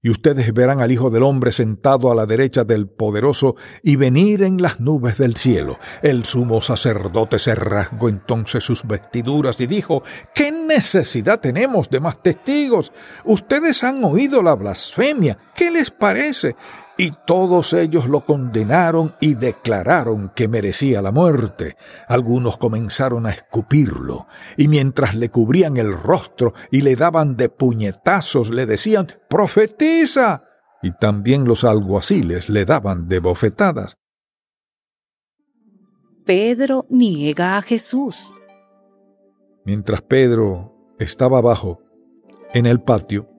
y 0.01 0.09
ustedes 0.09 0.53
verán 0.53 0.81
al 0.81 0.91
Hijo 0.91 1.09
del 1.09 1.23
Hombre 1.23 1.51
sentado 1.51 2.11
a 2.11 2.15
la 2.15 2.25
derecha 2.25 2.63
del 2.63 2.87
Poderoso 2.87 3.55
y 3.83 3.97
venir 3.97 4.43
en 4.43 4.61
las 4.61 4.79
nubes 4.79 5.17
del 5.17 5.35
cielo. 5.35 5.77
El 6.01 6.23
sumo 6.23 6.61
sacerdote 6.61 7.37
se 7.37 7.53
rasgó 7.53 8.07
entonces 8.07 8.63
sus 8.63 8.85
vestiduras 8.87 9.59
y 9.59 9.67
dijo, 9.67 10.01
¿qué 10.33 10.51
necesidad 10.51 11.39
tenemos 11.41 11.89
de 11.89 11.99
más 11.99 12.21
testigos? 12.23 12.93
Ustedes 13.25 13.83
han 13.83 14.03
oído 14.03 14.41
la 14.41 14.55
blasfemia. 14.55 15.37
¿Qué 15.53 15.69
les 15.69 15.91
parece? 15.91 16.55
Y 16.99 17.11
todos 17.25 17.71
ellos 17.71 18.07
lo 18.07 18.25
condenaron 18.25 19.15
y 19.21 19.35
declararon 19.35 20.33
que 20.35 20.49
merecía 20.49 21.01
la 21.01 21.13
muerte. 21.13 21.77
Algunos 22.09 22.57
comenzaron 22.57 23.25
a 23.25 23.29
escupirlo, 23.31 24.27
y 24.57 24.67
mientras 24.67 25.15
le 25.15 25.29
cubrían 25.29 25.77
el 25.77 25.93
rostro 25.93 26.53
y 26.69 26.81
le 26.81 26.97
daban 26.97 27.37
de 27.37 27.47
puñetazos, 27.47 28.49
le 28.49 28.65
decían, 28.65 29.07
¡Profetiza! 29.29 30.43
Y 30.81 30.91
también 30.91 31.45
los 31.45 31.63
alguaciles 31.63 32.49
le 32.49 32.65
daban 32.65 33.07
de 33.07 33.19
bofetadas. 33.19 33.95
Pedro 36.25 36.85
niega 36.89 37.57
a 37.57 37.61
Jesús. 37.61 38.33
Mientras 39.63 40.01
Pedro 40.01 40.75
estaba 40.99 41.37
abajo, 41.37 41.79
en 42.53 42.65
el 42.65 42.81
patio, 42.81 43.29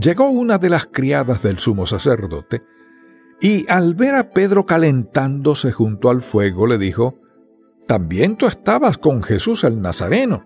Llegó 0.00 0.28
una 0.30 0.58
de 0.58 0.70
las 0.70 0.86
criadas 0.86 1.42
del 1.42 1.58
sumo 1.58 1.84
sacerdote, 1.84 2.62
y 3.40 3.68
al 3.68 3.94
ver 3.94 4.14
a 4.14 4.30
Pedro 4.30 4.64
calentándose 4.64 5.72
junto 5.72 6.08
al 6.08 6.22
fuego, 6.22 6.68
le 6.68 6.78
dijo, 6.78 7.16
También 7.86 8.36
tú 8.36 8.46
estabas 8.46 8.96
con 8.96 9.24
Jesús 9.24 9.64
el 9.64 9.82
Nazareno. 9.82 10.44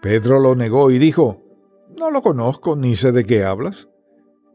Pedro 0.00 0.38
lo 0.38 0.54
negó 0.54 0.92
y 0.92 0.98
dijo, 0.98 1.42
No 1.98 2.12
lo 2.12 2.22
conozco 2.22 2.76
ni 2.76 2.94
sé 2.94 3.10
de 3.10 3.24
qué 3.24 3.44
hablas. 3.44 3.88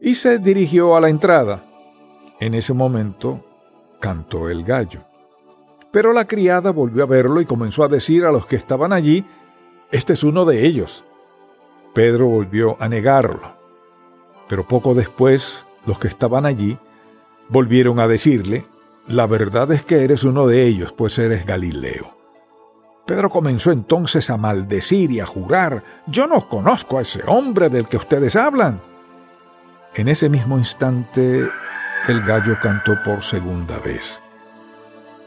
Y 0.00 0.14
se 0.14 0.38
dirigió 0.38 0.96
a 0.96 1.00
la 1.00 1.10
entrada. 1.10 1.66
En 2.40 2.54
ese 2.54 2.72
momento 2.72 3.44
cantó 4.00 4.48
el 4.48 4.64
gallo. 4.64 5.04
Pero 5.92 6.14
la 6.14 6.26
criada 6.26 6.70
volvió 6.70 7.02
a 7.02 7.06
verlo 7.06 7.40
y 7.42 7.46
comenzó 7.46 7.84
a 7.84 7.88
decir 7.88 8.24
a 8.24 8.32
los 8.32 8.46
que 8.46 8.56
estaban 8.56 8.94
allí, 8.94 9.26
Este 9.90 10.14
es 10.14 10.24
uno 10.24 10.46
de 10.46 10.66
ellos. 10.66 11.04
Pedro 11.94 12.28
volvió 12.28 12.76
a 12.80 12.88
negarlo. 12.88 13.55
Pero 14.48 14.66
poco 14.66 14.94
después, 14.94 15.66
los 15.86 15.98
que 15.98 16.08
estaban 16.08 16.46
allí 16.46 16.78
volvieron 17.48 18.00
a 18.00 18.08
decirle, 18.08 18.66
la 19.06 19.26
verdad 19.26 19.70
es 19.72 19.84
que 19.84 20.02
eres 20.02 20.24
uno 20.24 20.46
de 20.46 20.66
ellos, 20.66 20.92
pues 20.92 21.18
eres 21.18 21.46
Galileo. 21.46 22.16
Pedro 23.06 23.30
comenzó 23.30 23.70
entonces 23.70 24.30
a 24.30 24.36
maldecir 24.36 25.12
y 25.12 25.20
a 25.20 25.26
jurar, 25.26 25.84
yo 26.08 26.26
no 26.26 26.48
conozco 26.48 26.98
a 26.98 27.02
ese 27.02 27.22
hombre 27.26 27.70
del 27.70 27.86
que 27.86 27.96
ustedes 27.96 28.34
hablan. 28.34 28.82
En 29.94 30.08
ese 30.08 30.28
mismo 30.28 30.58
instante, 30.58 31.46
el 32.08 32.22
gallo 32.22 32.56
cantó 32.60 32.94
por 33.04 33.22
segunda 33.22 33.78
vez. 33.78 34.20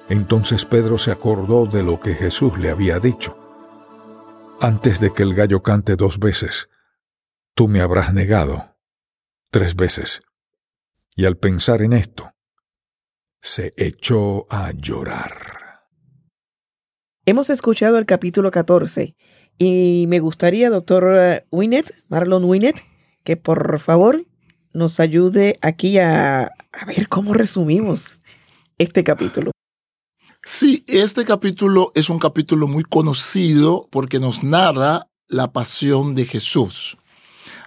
Entonces 0.10 0.66
Pedro 0.66 0.98
se 0.98 1.12
acordó 1.12 1.68
de 1.68 1.84
lo 1.84 2.00
que 2.00 2.16
Jesús 2.16 2.58
le 2.58 2.70
había 2.70 3.00
dicho. 3.00 3.38
Antes 4.60 5.00
de 5.00 5.12
que 5.12 5.24
el 5.24 5.34
gallo 5.34 5.64
cante 5.64 5.96
dos 5.96 6.20
veces, 6.20 6.70
tú 7.54 7.70
me 7.70 7.80
habrás 7.80 8.14
negado 8.14 8.76
tres 9.50 9.76
veces. 9.76 10.22
Y 11.16 11.26
al 11.26 11.38
pensar 11.38 11.82
en 11.82 11.94
esto, 11.94 12.32
se 13.42 13.74
echó 13.78 14.48
a 14.50 14.72
llorar. 14.72 15.82
Hemos 17.26 17.50
escuchado 17.50 17.98
el 17.98 18.06
capítulo 18.06 18.52
14 18.52 19.16
y 19.58 20.06
me 20.08 20.20
gustaría, 20.20 20.70
doctor 20.70 21.46
Winnet, 21.52 21.94
Marlon 22.08 22.46
Winnet, 22.46 22.84
que 23.24 23.38
por 23.38 23.80
favor 23.80 24.26
nos 24.74 25.00
ayude 25.00 25.60
aquí 25.62 25.98
a, 26.00 26.44
a 26.44 26.86
ver 26.88 27.08
cómo 27.10 27.34
resumimos 27.34 28.22
este 28.78 29.04
capítulo. 29.04 29.52
Sí, 30.44 30.84
este 30.88 31.26
capítulo 31.26 31.92
es 31.96 32.10
un 32.10 32.18
capítulo 32.18 32.68
muy 32.68 32.84
conocido 32.84 33.88
porque 33.92 34.20
nos 34.20 34.44
narra 34.44 35.08
la 35.28 35.52
pasión 35.52 36.16
de 36.16 36.26
Jesús. 36.26 36.98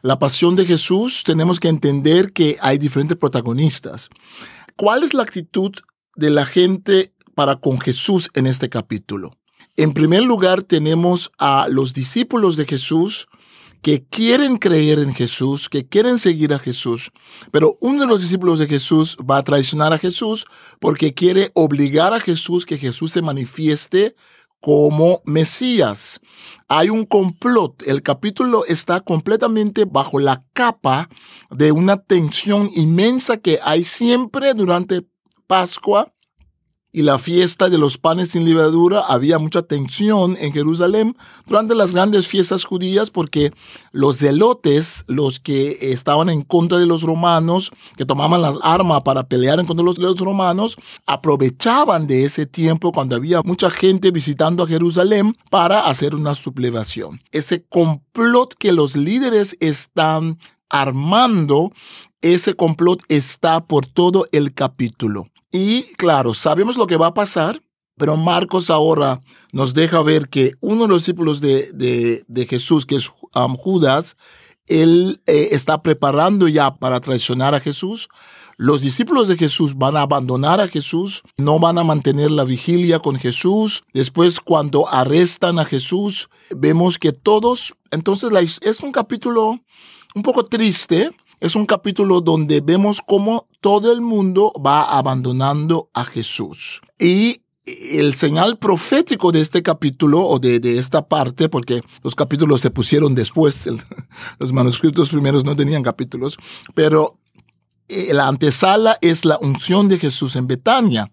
La 0.04 0.18
pasión 0.18 0.56
de 0.56 0.66
Jesús 0.66 1.22
tenemos 1.22 1.60
que 1.60 1.68
entender 1.68 2.32
que 2.32 2.56
hay 2.60 2.76
diferentes 2.76 3.16
protagonistas. 3.16 4.08
¿Cuál 4.76 5.04
es 5.04 5.14
la 5.14 5.22
actitud 5.22 5.70
de 6.16 6.28
la 6.28 6.44
gente 6.44 7.14
para 7.36 7.54
con 7.54 7.80
Jesús 7.80 8.28
en 8.34 8.48
este 8.48 8.68
capítulo? 8.68 9.38
En 9.76 9.92
primer 9.92 10.24
lugar 10.24 10.64
tenemos 10.64 11.30
a 11.38 11.68
los 11.70 11.94
discípulos 11.94 12.56
de 12.56 12.64
Jesús 12.64 13.28
que 13.80 14.04
quieren 14.04 14.56
creer 14.56 14.98
en 14.98 15.14
Jesús, 15.14 15.68
que 15.68 15.86
quieren 15.86 16.18
seguir 16.18 16.52
a 16.52 16.58
Jesús, 16.58 17.12
pero 17.52 17.78
uno 17.80 18.00
de 18.00 18.08
los 18.08 18.22
discípulos 18.22 18.58
de 18.58 18.66
Jesús 18.66 19.16
va 19.18 19.36
a 19.36 19.44
traicionar 19.44 19.92
a 19.92 19.98
Jesús 19.98 20.46
porque 20.80 21.14
quiere 21.14 21.52
obligar 21.54 22.12
a 22.12 22.20
Jesús 22.20 22.66
que 22.66 22.76
Jesús 22.76 23.12
se 23.12 23.22
manifieste 23.22 24.16
como 24.62 25.22
Mesías. 25.26 26.20
Hay 26.68 26.88
un 26.88 27.04
complot. 27.04 27.82
El 27.82 28.02
capítulo 28.02 28.64
está 28.64 29.00
completamente 29.00 29.84
bajo 29.84 30.20
la 30.20 30.44
capa 30.54 31.10
de 31.50 31.72
una 31.72 31.96
tensión 31.96 32.70
inmensa 32.72 33.36
que 33.36 33.58
hay 33.62 33.82
siempre 33.82 34.54
durante 34.54 35.04
Pascua 35.48 36.14
y 36.92 37.02
la 37.02 37.18
fiesta 37.18 37.70
de 37.70 37.78
los 37.78 37.96
panes 37.96 38.28
sin 38.28 38.44
levadura, 38.44 39.00
había 39.00 39.38
mucha 39.38 39.62
tensión 39.62 40.36
en 40.38 40.52
Jerusalén 40.52 41.16
durante 41.46 41.74
las 41.74 41.94
grandes 41.94 42.26
fiestas 42.26 42.64
judías 42.64 43.10
porque 43.10 43.52
los 43.92 44.18
zelotes, 44.18 45.04
los 45.06 45.40
que 45.40 45.78
estaban 45.80 46.28
en 46.28 46.42
contra 46.42 46.78
de 46.78 46.86
los 46.86 47.02
romanos, 47.02 47.72
que 47.96 48.04
tomaban 48.04 48.42
las 48.42 48.58
armas 48.62 49.02
para 49.02 49.26
pelear 49.26 49.58
en 49.58 49.66
contra 49.66 49.84
de 49.84 50.02
los, 50.02 50.18
romanos, 50.18 50.76
aprovechaban 51.06 52.06
de 52.06 52.26
ese 52.26 52.44
tiempo 52.44 52.92
cuando 52.92 53.16
había 53.16 53.40
mucha 53.42 53.70
gente 53.70 54.10
visitando 54.10 54.62
a 54.62 54.68
Jerusalén 54.68 55.34
para 55.50 55.86
hacer 55.86 56.14
una 56.14 56.34
sublevación. 56.34 57.20
Ese 57.32 57.64
complot 57.64 58.54
que 58.58 58.72
los 58.72 58.96
líderes 58.96 59.56
están 59.60 60.38
armando, 60.68 61.72
ese 62.20 62.54
complot 62.54 63.02
está 63.08 63.64
por 63.66 63.86
todo 63.86 64.26
el 64.32 64.52
capítulo. 64.52 65.31
Y 65.52 65.82
claro, 65.94 66.32
sabemos 66.32 66.76
lo 66.76 66.86
que 66.86 66.96
va 66.96 67.08
a 67.08 67.14
pasar, 67.14 67.62
pero 67.98 68.16
Marcos 68.16 68.70
ahora 68.70 69.20
nos 69.52 69.74
deja 69.74 70.02
ver 70.02 70.28
que 70.30 70.54
uno 70.60 70.82
de 70.82 70.88
los 70.88 71.02
discípulos 71.02 71.40
de, 71.42 72.46
Jesús, 72.48 72.86
que 72.86 72.96
es 72.96 73.08
Judas, 73.58 74.16
él 74.66 75.20
eh, 75.26 75.48
está 75.52 75.82
preparando 75.82 76.48
ya 76.48 76.74
para 76.74 77.00
traicionar 77.00 77.54
a 77.54 77.60
Jesús. 77.60 78.08
Los 78.56 78.80
discípulos 78.80 79.28
de 79.28 79.36
Jesús 79.36 79.76
van 79.76 79.96
a 79.96 80.02
abandonar 80.02 80.60
a 80.60 80.68
Jesús, 80.68 81.22
no 81.36 81.58
van 81.58 81.78
a 81.78 81.84
mantener 81.84 82.30
la 82.30 82.44
vigilia 82.44 83.00
con 83.00 83.16
Jesús. 83.16 83.82
Después, 83.92 84.40
cuando 84.40 84.88
arrestan 84.88 85.58
a 85.58 85.64
Jesús, 85.64 86.30
vemos 86.50 86.98
que 86.98 87.12
todos, 87.12 87.74
entonces 87.90 88.58
es 88.62 88.80
un 88.80 88.92
capítulo 88.92 89.58
un 90.14 90.22
poco 90.22 90.44
triste, 90.44 91.10
es 91.42 91.56
un 91.56 91.66
capítulo 91.66 92.20
donde 92.20 92.60
vemos 92.60 93.02
cómo 93.04 93.48
todo 93.60 93.92
el 93.92 94.00
mundo 94.00 94.52
va 94.64 94.96
abandonando 94.96 95.90
a 95.92 96.04
Jesús. 96.04 96.80
Y 97.00 97.42
el 97.66 98.14
señal 98.14 98.58
profético 98.58 99.32
de 99.32 99.40
este 99.40 99.60
capítulo 99.60 100.24
o 100.24 100.38
de, 100.38 100.60
esta 100.78 101.08
parte, 101.08 101.48
porque 101.48 101.82
los 102.04 102.14
capítulos 102.14 102.60
se 102.60 102.70
pusieron 102.70 103.16
después, 103.16 103.68
los 104.38 104.52
manuscritos 104.52 105.10
primeros 105.10 105.44
no 105.44 105.56
tenían 105.56 105.82
capítulos, 105.82 106.38
pero 106.76 107.18
eh, 107.88 108.14
la 108.14 108.28
antesala 108.28 108.96
es 109.00 109.24
la 109.24 109.36
unción 109.38 109.88
de 109.88 109.98
Jesús 109.98 110.36
en 110.36 110.46
Betania 110.46 111.10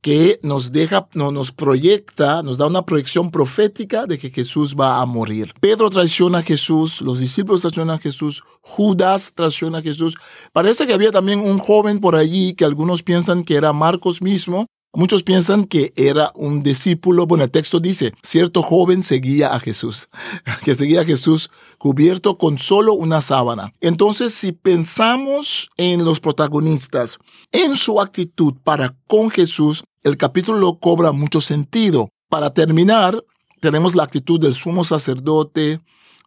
que 0.00 0.38
nos 0.42 0.72
deja, 0.72 1.08
no, 1.14 1.30
nos 1.30 1.52
proyecta, 1.52 2.42
nos 2.42 2.58
da 2.58 2.66
una 2.66 2.86
proyección 2.86 3.30
profética 3.30 4.06
de 4.06 4.18
que 4.18 4.30
Jesús 4.30 4.76
va 4.78 5.00
a 5.00 5.06
morir. 5.06 5.52
Pedro 5.60 5.90
traiciona 5.90 6.38
a 6.38 6.42
Jesús, 6.42 7.00
los 7.00 7.18
discípulos 7.18 7.62
traicionan 7.62 7.96
a 7.96 7.98
Jesús, 7.98 8.42
Judas 8.60 9.32
traiciona 9.34 9.78
a 9.78 9.82
Jesús. 9.82 10.14
Parece 10.52 10.86
que 10.86 10.94
había 10.94 11.10
también 11.10 11.40
un 11.40 11.58
joven 11.58 11.98
por 12.00 12.16
allí 12.16 12.54
que 12.54 12.64
algunos 12.64 13.02
piensan 13.02 13.44
que 13.44 13.56
era 13.56 13.72
Marcos 13.72 14.22
mismo, 14.22 14.66
Muchos 14.96 15.22
piensan 15.22 15.66
que 15.66 15.92
era 15.94 16.32
un 16.34 16.62
discípulo. 16.62 17.26
Bueno, 17.26 17.44
el 17.44 17.50
texto 17.50 17.80
dice, 17.80 18.14
cierto 18.22 18.62
joven 18.62 19.02
seguía 19.02 19.54
a 19.54 19.60
Jesús, 19.60 20.08
que 20.64 20.74
seguía 20.74 21.02
a 21.02 21.04
Jesús 21.04 21.50
cubierto 21.76 22.38
con 22.38 22.56
solo 22.56 22.94
una 22.94 23.20
sábana. 23.20 23.74
Entonces, 23.82 24.32
si 24.32 24.52
pensamos 24.52 25.68
en 25.76 26.02
los 26.06 26.18
protagonistas, 26.18 27.18
en 27.52 27.76
su 27.76 28.00
actitud 28.00 28.54
para 28.64 28.96
con 29.06 29.28
Jesús, 29.28 29.84
el 30.02 30.16
capítulo 30.16 30.78
cobra 30.78 31.12
mucho 31.12 31.42
sentido. 31.42 32.08
Para 32.30 32.54
terminar, 32.54 33.22
tenemos 33.60 33.94
la 33.96 34.04
actitud 34.04 34.40
del 34.40 34.54
sumo 34.54 34.82
sacerdote, 34.82 35.78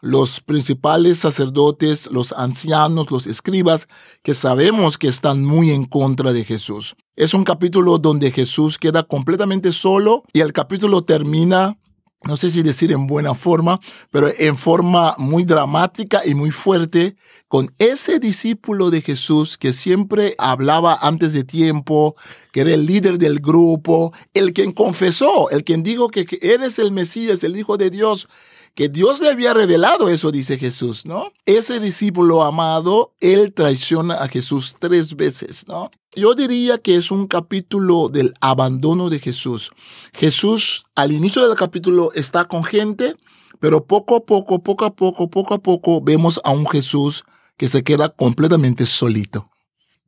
los 0.02 0.40
principales 0.42 1.20
sacerdotes, 1.20 2.10
los 2.12 2.34
ancianos, 2.34 3.12
los 3.12 3.28
escribas, 3.28 3.88
que 4.24 4.34
sabemos 4.34 4.98
que 4.98 5.08
están 5.08 5.44
muy 5.44 5.72
en 5.72 5.86
contra 5.86 6.34
de 6.34 6.46
Jesús. 6.46 6.96
Es 7.16 7.34
un 7.34 7.44
capítulo 7.44 7.98
donde 7.98 8.32
Jesús 8.32 8.78
queda 8.78 9.04
completamente 9.04 9.72
solo 9.72 10.24
y 10.34 10.40
el 10.40 10.54
capítulo 10.54 11.04
termina 11.04 11.78
no 12.26 12.36
sé 12.36 12.50
si 12.50 12.64
decir 12.64 12.92
en 12.92 13.08
buena 13.08 13.34
forma, 13.34 13.80
pero 14.12 14.30
en 14.38 14.58
forma 14.58 15.16
muy 15.18 15.46
dramática 15.46 16.22
y 16.26 16.34
muy 16.34 16.52
fuerte, 16.52 17.16
con 17.48 17.74
ese 17.78 18.20
discípulo 18.20 18.90
de 18.90 19.02
Jesús 19.02 19.58
que 19.58 19.72
siempre 19.72 20.36
hablaba 20.38 20.98
antes 21.02 21.32
de 21.32 21.46
tiempo, 21.46 22.16
que 22.52 22.62
era 22.62 22.74
el 22.74 22.86
líder 22.86 23.20
del 23.20 23.40
grupo, 23.40 24.12
el 24.34 24.52
quien 24.52 24.74
confesó, 24.74 25.50
el 25.50 25.64
quien 25.64 25.82
dijo 25.82 26.10
que 26.10 26.26
eres 26.42 26.78
el 26.78 26.92
Mesías, 26.92 27.42
el 27.46 27.56
Hijo 27.56 27.78
de 27.78 27.90
Dios, 27.90 28.28
que 28.76 28.90
Dios 28.90 29.22
le 29.22 29.30
había 29.30 29.54
revelado 29.54 30.10
eso, 30.10 30.32
dice 30.32 30.58
Jesús, 30.58 31.06
¿no? 31.06 31.32
Ese 31.46 31.80
discípulo 31.80 32.44
amado, 32.44 33.14
él 33.20 33.54
traiciona 33.54 34.16
a 34.16 34.28
Jesús 34.28 34.78
tres 34.80 35.16
veces, 35.16 35.68
¿no? 35.68 35.92
Yo 36.16 36.34
diría 36.34 36.78
que 36.80 36.96
es 36.96 37.12
un 37.12 37.28
capítulo 37.28 38.10
del 38.10 38.34
abandono 38.42 39.10
de 39.10 39.20
Jesús. 39.20 39.72
Jesús 40.14 40.86
al 40.96 41.12
inicio 41.12 41.48
del 41.48 41.58
capítulo 41.58 42.12
está 42.14 42.46
con 42.46 42.64
gente, 42.64 43.16
pero 43.60 43.86
poco 43.86 44.16
a 44.16 44.26
poco, 44.26 44.64
poco 44.64 44.86
a 44.86 44.96
poco, 44.96 45.30
poco 45.30 45.54
a 45.54 45.60
poco 45.60 46.02
vemos 46.02 46.42
a 46.44 46.52
un 46.52 46.66
Jesús 46.68 47.24
que 47.58 47.68
se 47.68 47.84
queda 47.84 48.10
completamente 48.10 48.86
solito. 48.86 49.50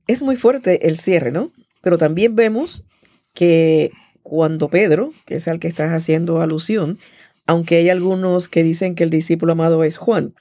Es 0.08 0.24
muy 0.24 0.38
fuerte 0.38 0.88
el 0.88 0.98
cierre, 0.98 1.32
¿no? 1.32 1.52
Pero 1.82 1.98
también 1.98 2.36
vemos 2.36 2.86
que 3.34 3.92
cuando 4.24 4.70
Pedro, 4.70 5.14
que 5.26 5.36
es 5.36 5.48
al 5.48 5.60
que 5.60 5.68
estás 5.68 5.92
haciendo 5.92 6.42
alusión, 6.42 7.00
aunque 7.48 7.78
hay 7.78 7.90
algunos 7.90 8.50
que 8.50 8.64
dicen 8.64 8.96
que 8.96 9.04
el 9.04 9.10
discípulo 9.10 9.54
amado 9.54 9.84
es 9.84 9.98
Juan. 9.98 10.36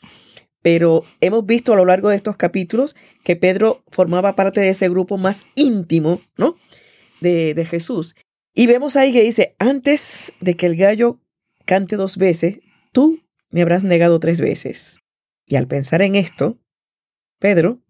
Pero 0.62 1.04
hemos 1.20 1.46
visto 1.46 1.72
a 1.72 1.76
lo 1.76 1.86
largo 1.86 2.10
de 2.10 2.16
estos 2.16 2.36
capítulos 2.36 2.94
que 3.24 3.36
Pedro 3.36 3.82
formaba 3.90 4.36
parte 4.36 4.60
de 4.60 4.68
ese 4.68 4.88
grupo 4.88 5.16
más 5.16 5.46
íntimo, 5.54 6.20
¿no? 6.36 6.56
De, 7.20 7.54
de 7.54 7.64
Jesús. 7.64 8.14
Y 8.54 8.66
vemos 8.66 8.96
ahí 8.96 9.12
que 9.12 9.22
dice, 9.22 9.54
antes 9.58 10.32
de 10.40 10.56
que 10.56 10.66
el 10.66 10.76
gallo 10.76 11.18
cante 11.64 11.96
dos 11.96 12.16
veces, 12.16 12.60
tú 12.92 13.20
me 13.50 13.62
habrás 13.62 13.84
negado 13.84 14.20
tres 14.20 14.40
veces. 14.40 15.00
Y 15.46 15.56
al 15.56 15.66
pensar 15.66 16.02
en 16.02 16.14
esto, 16.14 16.58
Pedro 17.38 17.80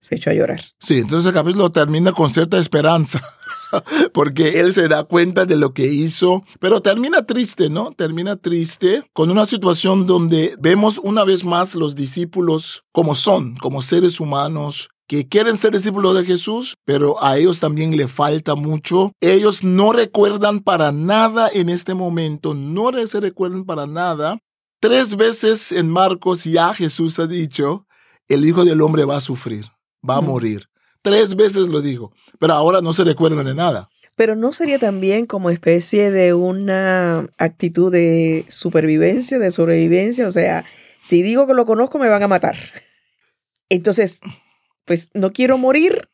se 0.00 0.16
echó 0.16 0.30
a 0.30 0.34
llorar. 0.34 0.60
Sí, 0.78 0.98
entonces 0.98 1.28
el 1.28 1.34
capítulo 1.34 1.70
termina 1.70 2.12
con 2.12 2.30
cierta 2.30 2.58
esperanza. 2.58 3.20
porque 4.12 4.60
él 4.60 4.72
se 4.72 4.88
da 4.88 5.04
cuenta 5.04 5.44
de 5.44 5.56
lo 5.56 5.72
que 5.72 5.86
hizo, 5.86 6.42
pero 6.60 6.80
termina 6.80 7.24
triste, 7.24 7.70
¿no? 7.70 7.92
Termina 7.92 8.36
triste 8.36 9.04
con 9.12 9.30
una 9.30 9.46
situación 9.46 10.06
donde 10.06 10.54
vemos 10.60 10.98
una 11.02 11.24
vez 11.24 11.44
más 11.44 11.74
los 11.74 11.94
discípulos 11.94 12.84
como 12.92 13.14
son, 13.14 13.56
como 13.56 13.82
seres 13.82 14.20
humanos, 14.20 14.90
que 15.08 15.26
quieren 15.26 15.56
ser 15.56 15.72
discípulos 15.72 16.14
de 16.14 16.24
Jesús, 16.26 16.74
pero 16.84 17.22
a 17.22 17.38
ellos 17.38 17.60
también 17.60 17.96
le 17.96 18.08
falta 18.08 18.54
mucho. 18.54 19.12
Ellos 19.20 19.64
no 19.64 19.92
recuerdan 19.92 20.60
para 20.60 20.92
nada 20.92 21.48
en 21.52 21.70
este 21.70 21.94
momento, 21.94 22.54
no 22.54 22.92
se 23.06 23.20
recuerdan 23.20 23.64
para 23.64 23.86
nada. 23.86 24.38
Tres 24.80 25.16
veces 25.16 25.72
en 25.72 25.90
Marcos 25.90 26.44
ya 26.44 26.74
Jesús 26.74 27.18
ha 27.18 27.26
dicho, 27.26 27.86
el 28.28 28.44
Hijo 28.44 28.64
del 28.64 28.82
Hombre 28.82 29.04
va 29.06 29.16
a 29.16 29.22
sufrir, 29.22 29.64
va 30.08 30.16
a 30.16 30.20
morir. 30.20 30.68
Tres 31.08 31.36
veces 31.36 31.68
lo 31.68 31.80
dijo, 31.80 32.12
pero 32.38 32.52
ahora 32.52 32.80
no 32.80 32.92
se 32.92 33.02
recuerdan 33.02 33.46
de 33.46 33.54
nada. 33.54 33.88
Pero 34.14 34.36
no 34.36 34.52
sería 34.52 34.78
también 34.78 35.26
como 35.26 35.48
especie 35.48 36.10
de 36.10 36.34
una 36.34 37.28
actitud 37.38 37.90
de 37.90 38.44
supervivencia, 38.48 39.38
de 39.38 39.50
sobrevivencia. 39.50 40.26
O 40.26 40.30
sea, 40.30 40.64
si 41.02 41.22
digo 41.22 41.46
que 41.46 41.54
lo 41.54 41.64
conozco, 41.64 41.98
me 41.98 42.08
van 42.08 42.22
a 42.22 42.28
matar. 42.28 42.56
Entonces, 43.70 44.20
pues 44.84 45.10
no 45.14 45.32
quiero 45.32 45.56
morir, 45.56 46.08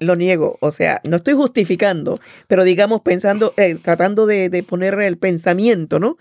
lo 0.00 0.16
niego. 0.16 0.58
O 0.60 0.70
sea, 0.70 1.00
no 1.08 1.18
estoy 1.18 1.34
justificando, 1.34 2.18
pero 2.48 2.64
digamos 2.64 3.02
pensando, 3.02 3.54
eh, 3.56 3.76
tratando 3.76 4.26
de, 4.26 4.48
de 4.48 4.62
poner 4.62 4.98
el 5.00 5.18
pensamiento, 5.18 6.00
¿no? 6.00 6.16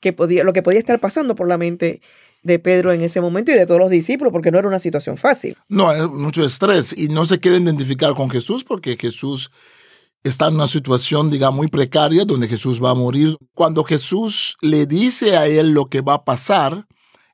Que 0.00 0.12
podía, 0.12 0.44
lo 0.44 0.52
que 0.52 0.62
podía 0.62 0.78
estar 0.78 0.98
pasando 0.98 1.34
por 1.34 1.48
la 1.48 1.58
mente 1.58 2.00
de 2.42 2.58
Pedro 2.58 2.92
en 2.92 3.02
ese 3.02 3.20
momento 3.20 3.52
y 3.52 3.54
de 3.54 3.66
todos 3.66 3.80
los 3.80 3.90
discípulos, 3.90 4.32
porque 4.32 4.50
no 4.50 4.58
era 4.58 4.68
una 4.68 4.78
situación 4.78 5.16
fácil. 5.16 5.56
No, 5.68 5.88
hay 5.88 6.06
mucho 6.06 6.44
estrés 6.44 6.96
y 6.96 7.08
no 7.08 7.26
se 7.26 7.38
quiere 7.38 7.58
identificar 7.58 8.14
con 8.14 8.30
Jesús 8.30 8.64
porque 8.64 8.96
Jesús 8.98 9.50
está 10.22 10.48
en 10.48 10.54
una 10.54 10.66
situación, 10.66 11.30
digamos, 11.30 11.56
muy 11.56 11.68
precaria 11.68 12.24
donde 12.24 12.48
Jesús 12.48 12.82
va 12.82 12.90
a 12.90 12.94
morir. 12.94 13.36
Cuando 13.54 13.84
Jesús 13.84 14.56
le 14.60 14.86
dice 14.86 15.36
a 15.36 15.46
él 15.46 15.70
lo 15.70 15.86
que 15.86 16.00
va 16.00 16.14
a 16.14 16.24
pasar, 16.24 16.86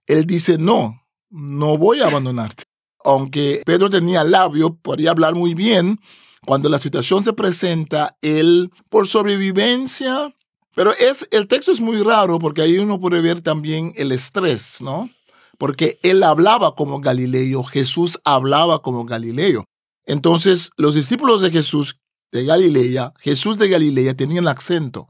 él 0.06 0.26
dice, 0.26 0.58
no, 0.58 1.02
no 1.30 1.76
voy 1.76 2.00
a 2.00 2.06
abandonarte. 2.06 2.64
Aunque 3.04 3.62
Pedro 3.64 3.90
tenía 3.90 4.24
labio, 4.24 4.76
podía 4.76 5.10
hablar 5.10 5.34
muy 5.34 5.54
bien, 5.54 6.00
cuando 6.44 6.68
la 6.68 6.78
situación 6.78 7.24
se 7.24 7.32
presenta, 7.32 8.16
él, 8.22 8.70
por 8.88 9.08
sobrevivencia, 9.08 10.34
pero 10.76 10.92
es, 10.92 11.26
el 11.30 11.48
texto 11.48 11.72
es 11.72 11.80
muy 11.80 12.02
raro 12.02 12.38
porque 12.38 12.60
ahí 12.60 12.76
uno 12.76 13.00
puede 13.00 13.22
ver 13.22 13.40
también 13.40 13.94
el 13.96 14.12
estrés, 14.12 14.82
¿no? 14.82 15.08
Porque 15.56 15.98
él 16.02 16.22
hablaba 16.22 16.74
como 16.74 17.00
Galileo, 17.00 17.64
Jesús 17.64 18.20
hablaba 18.24 18.82
como 18.82 19.06
Galileo. 19.06 19.64
Entonces, 20.04 20.70
los 20.76 20.94
discípulos 20.94 21.40
de 21.40 21.50
Jesús 21.50 21.98
de 22.30 22.44
Galilea, 22.44 23.14
Jesús 23.20 23.56
de 23.56 23.70
Galilea 23.70 24.14
tenían 24.14 24.46
acento. 24.48 25.08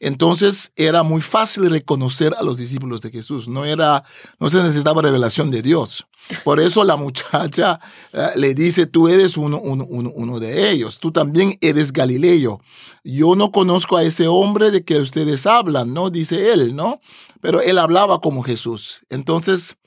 Entonces 0.00 0.72
era 0.76 1.02
muy 1.02 1.20
fácil 1.20 1.68
reconocer 1.70 2.34
a 2.38 2.42
los 2.42 2.58
discípulos 2.58 3.00
de 3.00 3.10
Jesús. 3.10 3.48
No 3.48 3.64
era, 3.64 4.04
no 4.38 4.48
se 4.48 4.62
necesitaba 4.62 5.02
revelación 5.02 5.50
de 5.50 5.62
Dios. 5.62 6.06
Por 6.44 6.60
eso 6.60 6.84
la 6.84 6.96
muchacha 6.96 7.80
eh, 8.12 8.28
le 8.36 8.54
dice, 8.54 8.86
tú 8.86 9.08
eres 9.08 9.36
uno, 9.36 9.58
uno, 9.60 9.86
uno, 9.88 10.40
de 10.40 10.70
ellos. 10.70 10.98
Tú 10.98 11.10
también 11.10 11.56
eres 11.60 11.92
Galileo. 11.92 12.60
Yo 13.02 13.34
no 13.34 13.50
conozco 13.50 13.96
a 13.96 14.02
ese 14.02 14.26
hombre 14.28 14.70
de 14.70 14.84
que 14.84 14.98
ustedes 14.98 15.46
hablan, 15.46 15.94
¿no? 15.94 16.10
Dice 16.10 16.52
él, 16.52 16.76
¿no? 16.76 17.00
Pero 17.40 17.60
él 17.60 17.78
hablaba 17.78 18.20
como 18.20 18.42
Jesús. 18.42 19.04
Entonces, 19.08 19.78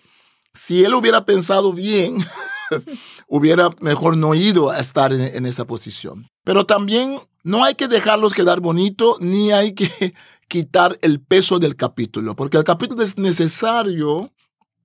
si 0.54 0.84
él 0.84 0.94
hubiera 0.94 1.26
pensado 1.26 1.74
bien, 1.74 2.26
hubiera 3.28 3.70
mejor 3.80 4.18
no 4.18 4.34
ido 4.36 4.70
a 4.70 4.80
estar 4.80 5.14
en, 5.14 5.46
esa 5.46 5.66
posición. 5.66 6.30
Pero 6.44 6.66
también 6.66 7.20
no 7.44 7.64
hay 7.64 7.76
que 7.76 7.88
dejarlos 7.88 8.34
quedar 8.34 8.60
bonito, 8.60 9.18
ni 9.20 9.52
hay 9.52 9.74
que 9.74 10.14
quitar 10.48 10.98
el 11.02 11.20
peso 11.20 11.60
del 11.60 11.76
capítulo, 11.76 12.36
porque 12.36 12.58
el 12.58 12.64
capítulo 12.64 13.02
es 13.04 13.18
necesario 13.18 14.32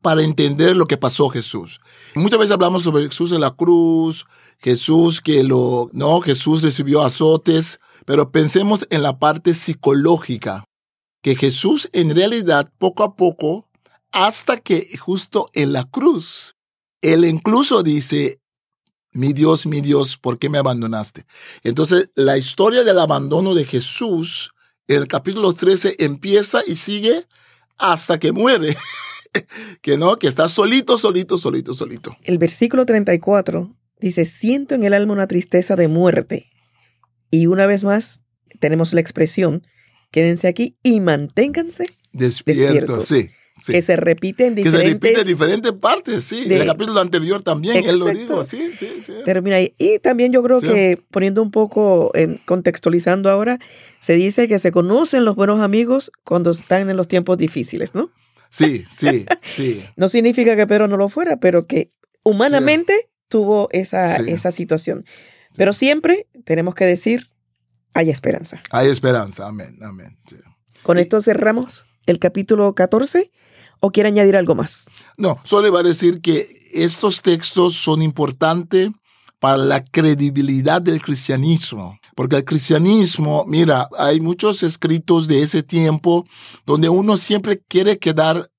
para 0.00 0.22
entender 0.22 0.76
lo 0.76 0.86
que 0.86 0.96
pasó 0.96 1.28
Jesús. 1.28 1.80
Muchas 2.14 2.38
veces 2.38 2.52
hablamos 2.54 2.84
sobre 2.84 3.08
Jesús 3.08 3.32
en 3.32 3.40
la 3.40 3.50
cruz, 3.50 4.26
Jesús 4.58 5.20
que 5.20 5.42
lo, 5.42 5.90
no, 5.92 6.20
Jesús 6.20 6.62
recibió 6.62 7.02
azotes, 7.02 7.80
pero 8.04 8.30
pensemos 8.30 8.86
en 8.90 9.02
la 9.02 9.18
parte 9.18 9.52
psicológica, 9.52 10.64
que 11.22 11.34
Jesús 11.34 11.88
en 11.92 12.14
realidad 12.14 12.70
poco 12.78 13.02
a 13.02 13.16
poco, 13.16 13.68
hasta 14.12 14.58
que 14.58 14.96
justo 14.96 15.50
en 15.52 15.72
la 15.72 15.84
cruz, 15.84 16.54
él 17.02 17.24
incluso 17.24 17.82
dice, 17.82 18.40
mi 19.16 19.32
Dios, 19.32 19.66
mi 19.66 19.80
Dios, 19.80 20.16
¿por 20.16 20.38
qué 20.38 20.48
me 20.48 20.58
abandonaste? 20.58 21.24
Entonces, 21.64 22.10
la 22.14 22.36
historia 22.36 22.84
del 22.84 22.98
abandono 22.98 23.54
de 23.54 23.64
Jesús 23.64 24.52
en 24.88 24.98
el 24.98 25.08
capítulo 25.08 25.52
13 25.52 25.96
empieza 25.98 26.60
y 26.66 26.76
sigue 26.76 27.24
hasta 27.78 28.18
que 28.18 28.32
muere. 28.32 28.76
que 29.82 29.96
no, 29.96 30.18
que 30.18 30.28
está 30.28 30.48
solito, 30.48 30.96
solito, 30.96 31.38
solito, 31.38 31.74
solito. 31.74 32.16
El 32.22 32.38
versículo 32.38 32.86
34 32.86 33.74
dice, 34.00 34.24
siento 34.24 34.74
en 34.74 34.84
el 34.84 34.94
alma 34.94 35.14
una 35.14 35.26
tristeza 35.26 35.76
de 35.76 35.88
muerte. 35.88 36.50
Y 37.30 37.46
una 37.46 37.66
vez 37.66 37.84
más 37.84 38.22
tenemos 38.60 38.92
la 38.92 39.00
expresión, 39.00 39.66
quédense 40.10 40.46
aquí 40.46 40.76
y 40.82 41.00
manténganse 41.00 41.86
despiertos. 42.12 43.04
Sí 43.04 43.30
que 43.64 43.80
se 43.80 43.96
repite 43.96 44.46
en 44.46 44.54
diferentes... 44.54 44.82
Que 44.82 44.88
se 44.88 44.94
repite 44.94 45.20
en 45.20 45.26
diferentes 45.26 45.72
partes, 45.72 46.24
sí. 46.24 46.42
en 46.44 46.52
el 46.52 46.66
capítulo 46.66 47.00
anterior 47.00 47.42
también, 47.42 47.84
él 47.84 47.98
lo 47.98 48.06
dijo, 48.06 48.44
sí, 48.44 48.70
sí, 48.72 48.98
sí. 49.02 49.12
Termina 49.24 49.56
ahí. 49.56 49.74
Y 49.78 49.98
también 49.98 50.32
yo 50.32 50.42
creo 50.42 50.60
que, 50.60 51.02
poniendo 51.10 51.42
un 51.42 51.50
poco, 51.50 52.10
en, 52.14 52.38
contextualizando 52.44 53.30
ahora, 53.30 53.58
se 54.00 54.14
dice 54.14 54.46
que 54.46 54.58
se 54.58 54.72
conocen 54.72 55.24
los 55.24 55.36
buenos 55.36 55.60
amigos 55.60 56.12
cuando 56.24 56.50
están 56.50 56.90
en 56.90 56.96
los 56.96 57.08
tiempos 57.08 57.38
difíciles, 57.38 57.94
¿no? 57.94 58.10
Sí, 58.50 58.84
sí, 58.90 59.26
sí. 59.42 59.82
no 59.96 60.08
significa 60.08 60.54
que 60.54 60.66
Pedro 60.66 60.86
no 60.86 60.96
lo 60.96 61.08
fuera, 61.08 61.38
pero 61.38 61.66
que 61.66 61.92
humanamente 62.24 63.10
tuvo 63.28 63.68
esa, 63.72 64.16
esa 64.16 64.50
situación. 64.50 65.06
Pero 65.56 65.72
siempre 65.72 66.28
tenemos 66.44 66.74
que 66.74 66.84
decir, 66.84 67.30
hay 67.94 68.10
esperanza. 68.10 68.62
Hay 68.70 68.88
esperanza, 68.88 69.46
amén, 69.46 69.78
amén. 69.80 70.18
Con 70.82 70.98
esto 70.98 71.22
cerramos 71.22 71.86
el 72.04 72.18
capítulo 72.18 72.74
14 72.74 73.32
¿O 73.80 73.90
quiere 73.90 74.08
añadir 74.08 74.36
algo 74.36 74.54
más? 74.54 74.88
No, 75.16 75.38
solo 75.44 75.70
va 75.72 75.80
a 75.80 75.84
decir 75.84 76.20
que 76.20 76.48
estos 76.72 77.22
textos 77.22 77.74
son 77.74 78.02
importantes 78.02 78.90
para 79.38 79.58
la 79.58 79.84
credibilidad 79.84 80.80
del 80.80 81.02
cristianismo. 81.02 81.98
Porque 82.14 82.36
el 82.36 82.44
cristianismo, 82.44 83.44
mira, 83.46 83.88
hay 83.98 84.20
muchos 84.20 84.62
escritos 84.62 85.28
de 85.28 85.42
ese 85.42 85.62
tiempo 85.62 86.26
donde 86.64 86.88
uno 86.88 87.16
siempre 87.16 87.62
quiere 87.68 87.98
quedar, 87.98 88.50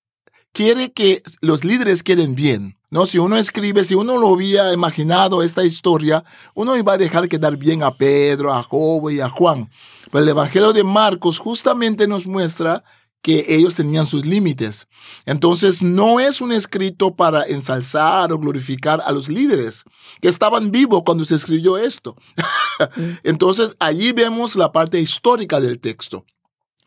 quiere 0.51 0.91
que 0.91 1.23
los 1.41 1.65
líderes 1.65 2.03
queden 2.03 2.35
bien. 2.35 2.77
No, 2.89 3.05
si 3.05 3.17
uno 3.17 3.35
escribe, 3.35 3.83
si 3.83 3.95
uno 3.95 4.17
lo 4.17 4.29
había 4.29 4.71
imaginado 4.71 5.43
esta 5.43 5.65
historia, 5.65 6.23
uno 6.53 6.77
iba 6.77 6.93
a 6.93 6.97
dejar 6.97 7.27
quedar 7.27 7.57
bien 7.57 7.83
a 7.83 7.97
Pedro, 7.97 8.53
a 8.53 8.63
Job 8.63 9.09
y 9.09 9.19
a 9.19 9.29
Juan. 9.29 9.69
Pero 10.09 10.23
el 10.23 10.29
Evangelio 10.29 10.71
de 10.71 10.85
Marcos 10.85 11.37
justamente 11.37 12.07
nos 12.07 12.25
muestra 12.27 12.85
que 13.27 13.43
ellos 13.49 13.75
tenían 13.75 14.05
sus 14.05 14.25
límites. 14.25 14.87
Entonces, 15.25 15.83
no 15.83 16.21
es 16.21 16.39
un 16.39 16.53
escrito 16.53 17.13
para 17.13 17.43
ensalzar 17.43 18.31
o 18.31 18.39
glorificar 18.39 19.01
a 19.05 19.11
los 19.11 19.27
líderes 19.27 19.83
que 20.21 20.29
estaban 20.29 20.71
vivos 20.71 21.03
cuando 21.05 21.25
se 21.25 21.35
escribió 21.35 21.77
esto. 21.77 22.15
Entonces, 23.23 23.75
allí 23.79 24.13
vemos 24.13 24.55
la 24.55 24.71
parte 24.71 25.01
histórica 25.01 25.59
del 25.59 25.81
texto, 25.81 26.23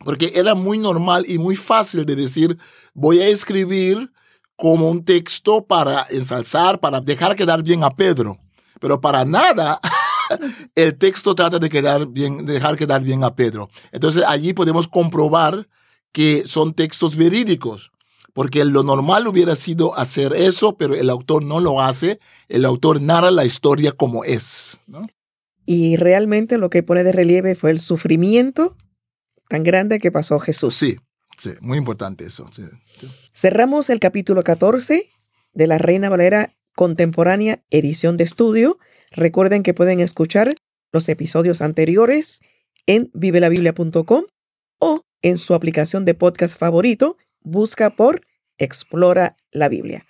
porque 0.03 0.31
era 0.33 0.55
muy 0.55 0.79
normal 0.79 1.25
y 1.27 1.37
muy 1.37 1.55
fácil 1.55 2.07
de 2.07 2.15
decir, 2.15 2.57
voy 2.95 3.19
a 3.19 3.27
escribir 3.27 4.11
como 4.55 4.89
un 4.89 5.05
texto 5.05 5.63
para 5.63 6.07
ensalzar, 6.09 6.79
para 6.79 7.01
dejar 7.01 7.35
quedar 7.35 7.61
bien 7.61 7.83
a 7.83 7.91
Pedro, 7.91 8.39
pero 8.79 8.99
para 8.99 9.25
nada. 9.25 9.79
el 10.73 10.97
texto 10.97 11.35
trata 11.35 11.59
de 11.59 11.69
quedar 11.69 12.07
bien, 12.07 12.47
dejar 12.47 12.77
quedar 12.77 13.03
bien 13.03 13.23
a 13.23 13.35
Pedro. 13.35 13.69
Entonces 13.91 14.23
allí 14.25 14.53
podemos 14.53 14.87
comprobar 14.87 15.67
que 16.11 16.43
son 16.45 16.73
textos 16.73 17.15
verídicos, 17.15 17.91
porque 18.33 18.63
lo 18.65 18.83
normal 18.83 19.27
hubiera 19.27 19.55
sido 19.55 19.97
hacer 19.97 20.33
eso, 20.33 20.77
pero 20.77 20.95
el 20.95 21.09
autor 21.09 21.43
no 21.43 21.59
lo 21.59 21.81
hace, 21.81 22.19
el 22.49 22.65
autor 22.65 23.01
narra 23.01 23.31
la 23.31 23.45
historia 23.45 23.91
como 23.91 24.23
es. 24.23 24.79
Y 25.65 25.95
realmente 25.97 26.57
lo 26.57 26.69
que 26.69 26.83
pone 26.83 27.03
de 27.03 27.11
relieve 27.11 27.55
fue 27.55 27.71
el 27.71 27.79
sufrimiento 27.79 28.75
tan 29.47 29.63
grande 29.63 29.99
que 29.99 30.11
pasó 30.11 30.39
Jesús. 30.39 30.73
Sí, 30.73 30.97
sí, 31.37 31.51
muy 31.61 31.77
importante 31.77 32.25
eso. 32.25 32.45
Cerramos 33.33 33.89
el 33.89 33.99
capítulo 33.99 34.43
14 34.43 35.09
de 35.53 35.67
la 35.67 35.77
Reina 35.77 36.09
Valera 36.09 36.55
Contemporánea, 36.75 37.61
edición 37.69 38.15
de 38.15 38.23
estudio. 38.23 38.79
Recuerden 39.11 39.61
que 39.61 39.73
pueden 39.73 39.99
escuchar 39.99 40.53
los 40.93 41.09
episodios 41.09 41.61
anteriores 41.61 42.39
en 42.85 43.11
vivelabiblia.com 43.13 44.23
en 45.21 45.37
su 45.37 45.53
aplicación 45.53 46.05
de 46.05 46.13
podcast 46.13 46.57
favorito, 46.57 47.17
busca 47.41 47.89
por 47.91 48.21
Explora 48.57 49.37
la 49.51 49.69
Biblia. 49.69 50.05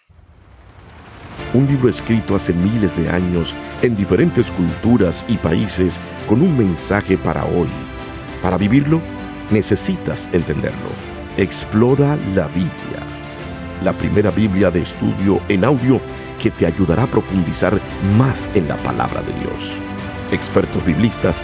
Un 1.54 1.68
libro 1.68 1.90
escrito 1.90 2.36
hace 2.36 2.54
miles 2.54 2.96
de 2.96 3.10
años 3.10 3.54
en 3.82 3.96
diferentes 3.98 4.50
culturas 4.52 5.26
y 5.28 5.38
países 5.38 6.00
con 6.28 6.42
un 6.42 6.58
mensaje 6.58 7.18
para 7.18 7.44
hoy. 7.44 7.68
Para 8.42 8.58
vivirlo, 8.58 9.02
necesitas 9.50 10.30
entenderlo. 10.32 10.90
Explora 11.38 12.18
la 12.36 12.48
Biblia. 12.48 13.06
La 13.84 13.92
primera 13.94 14.32
Biblia 14.32 14.72
de 14.72 14.82
estudio 14.82 15.42
en 15.50 15.66
audio 15.66 16.00
que 16.42 16.52
te 16.52 16.66
ayudará 16.66 17.04
a 17.04 17.08
profundizar 17.08 17.80
más 18.18 18.50
en 18.56 18.68
la 18.68 18.78
palabra 18.78 19.22
de 19.22 19.34
Dios. 19.42 19.80
Expertos 20.32 20.86
biblistas 20.86 21.44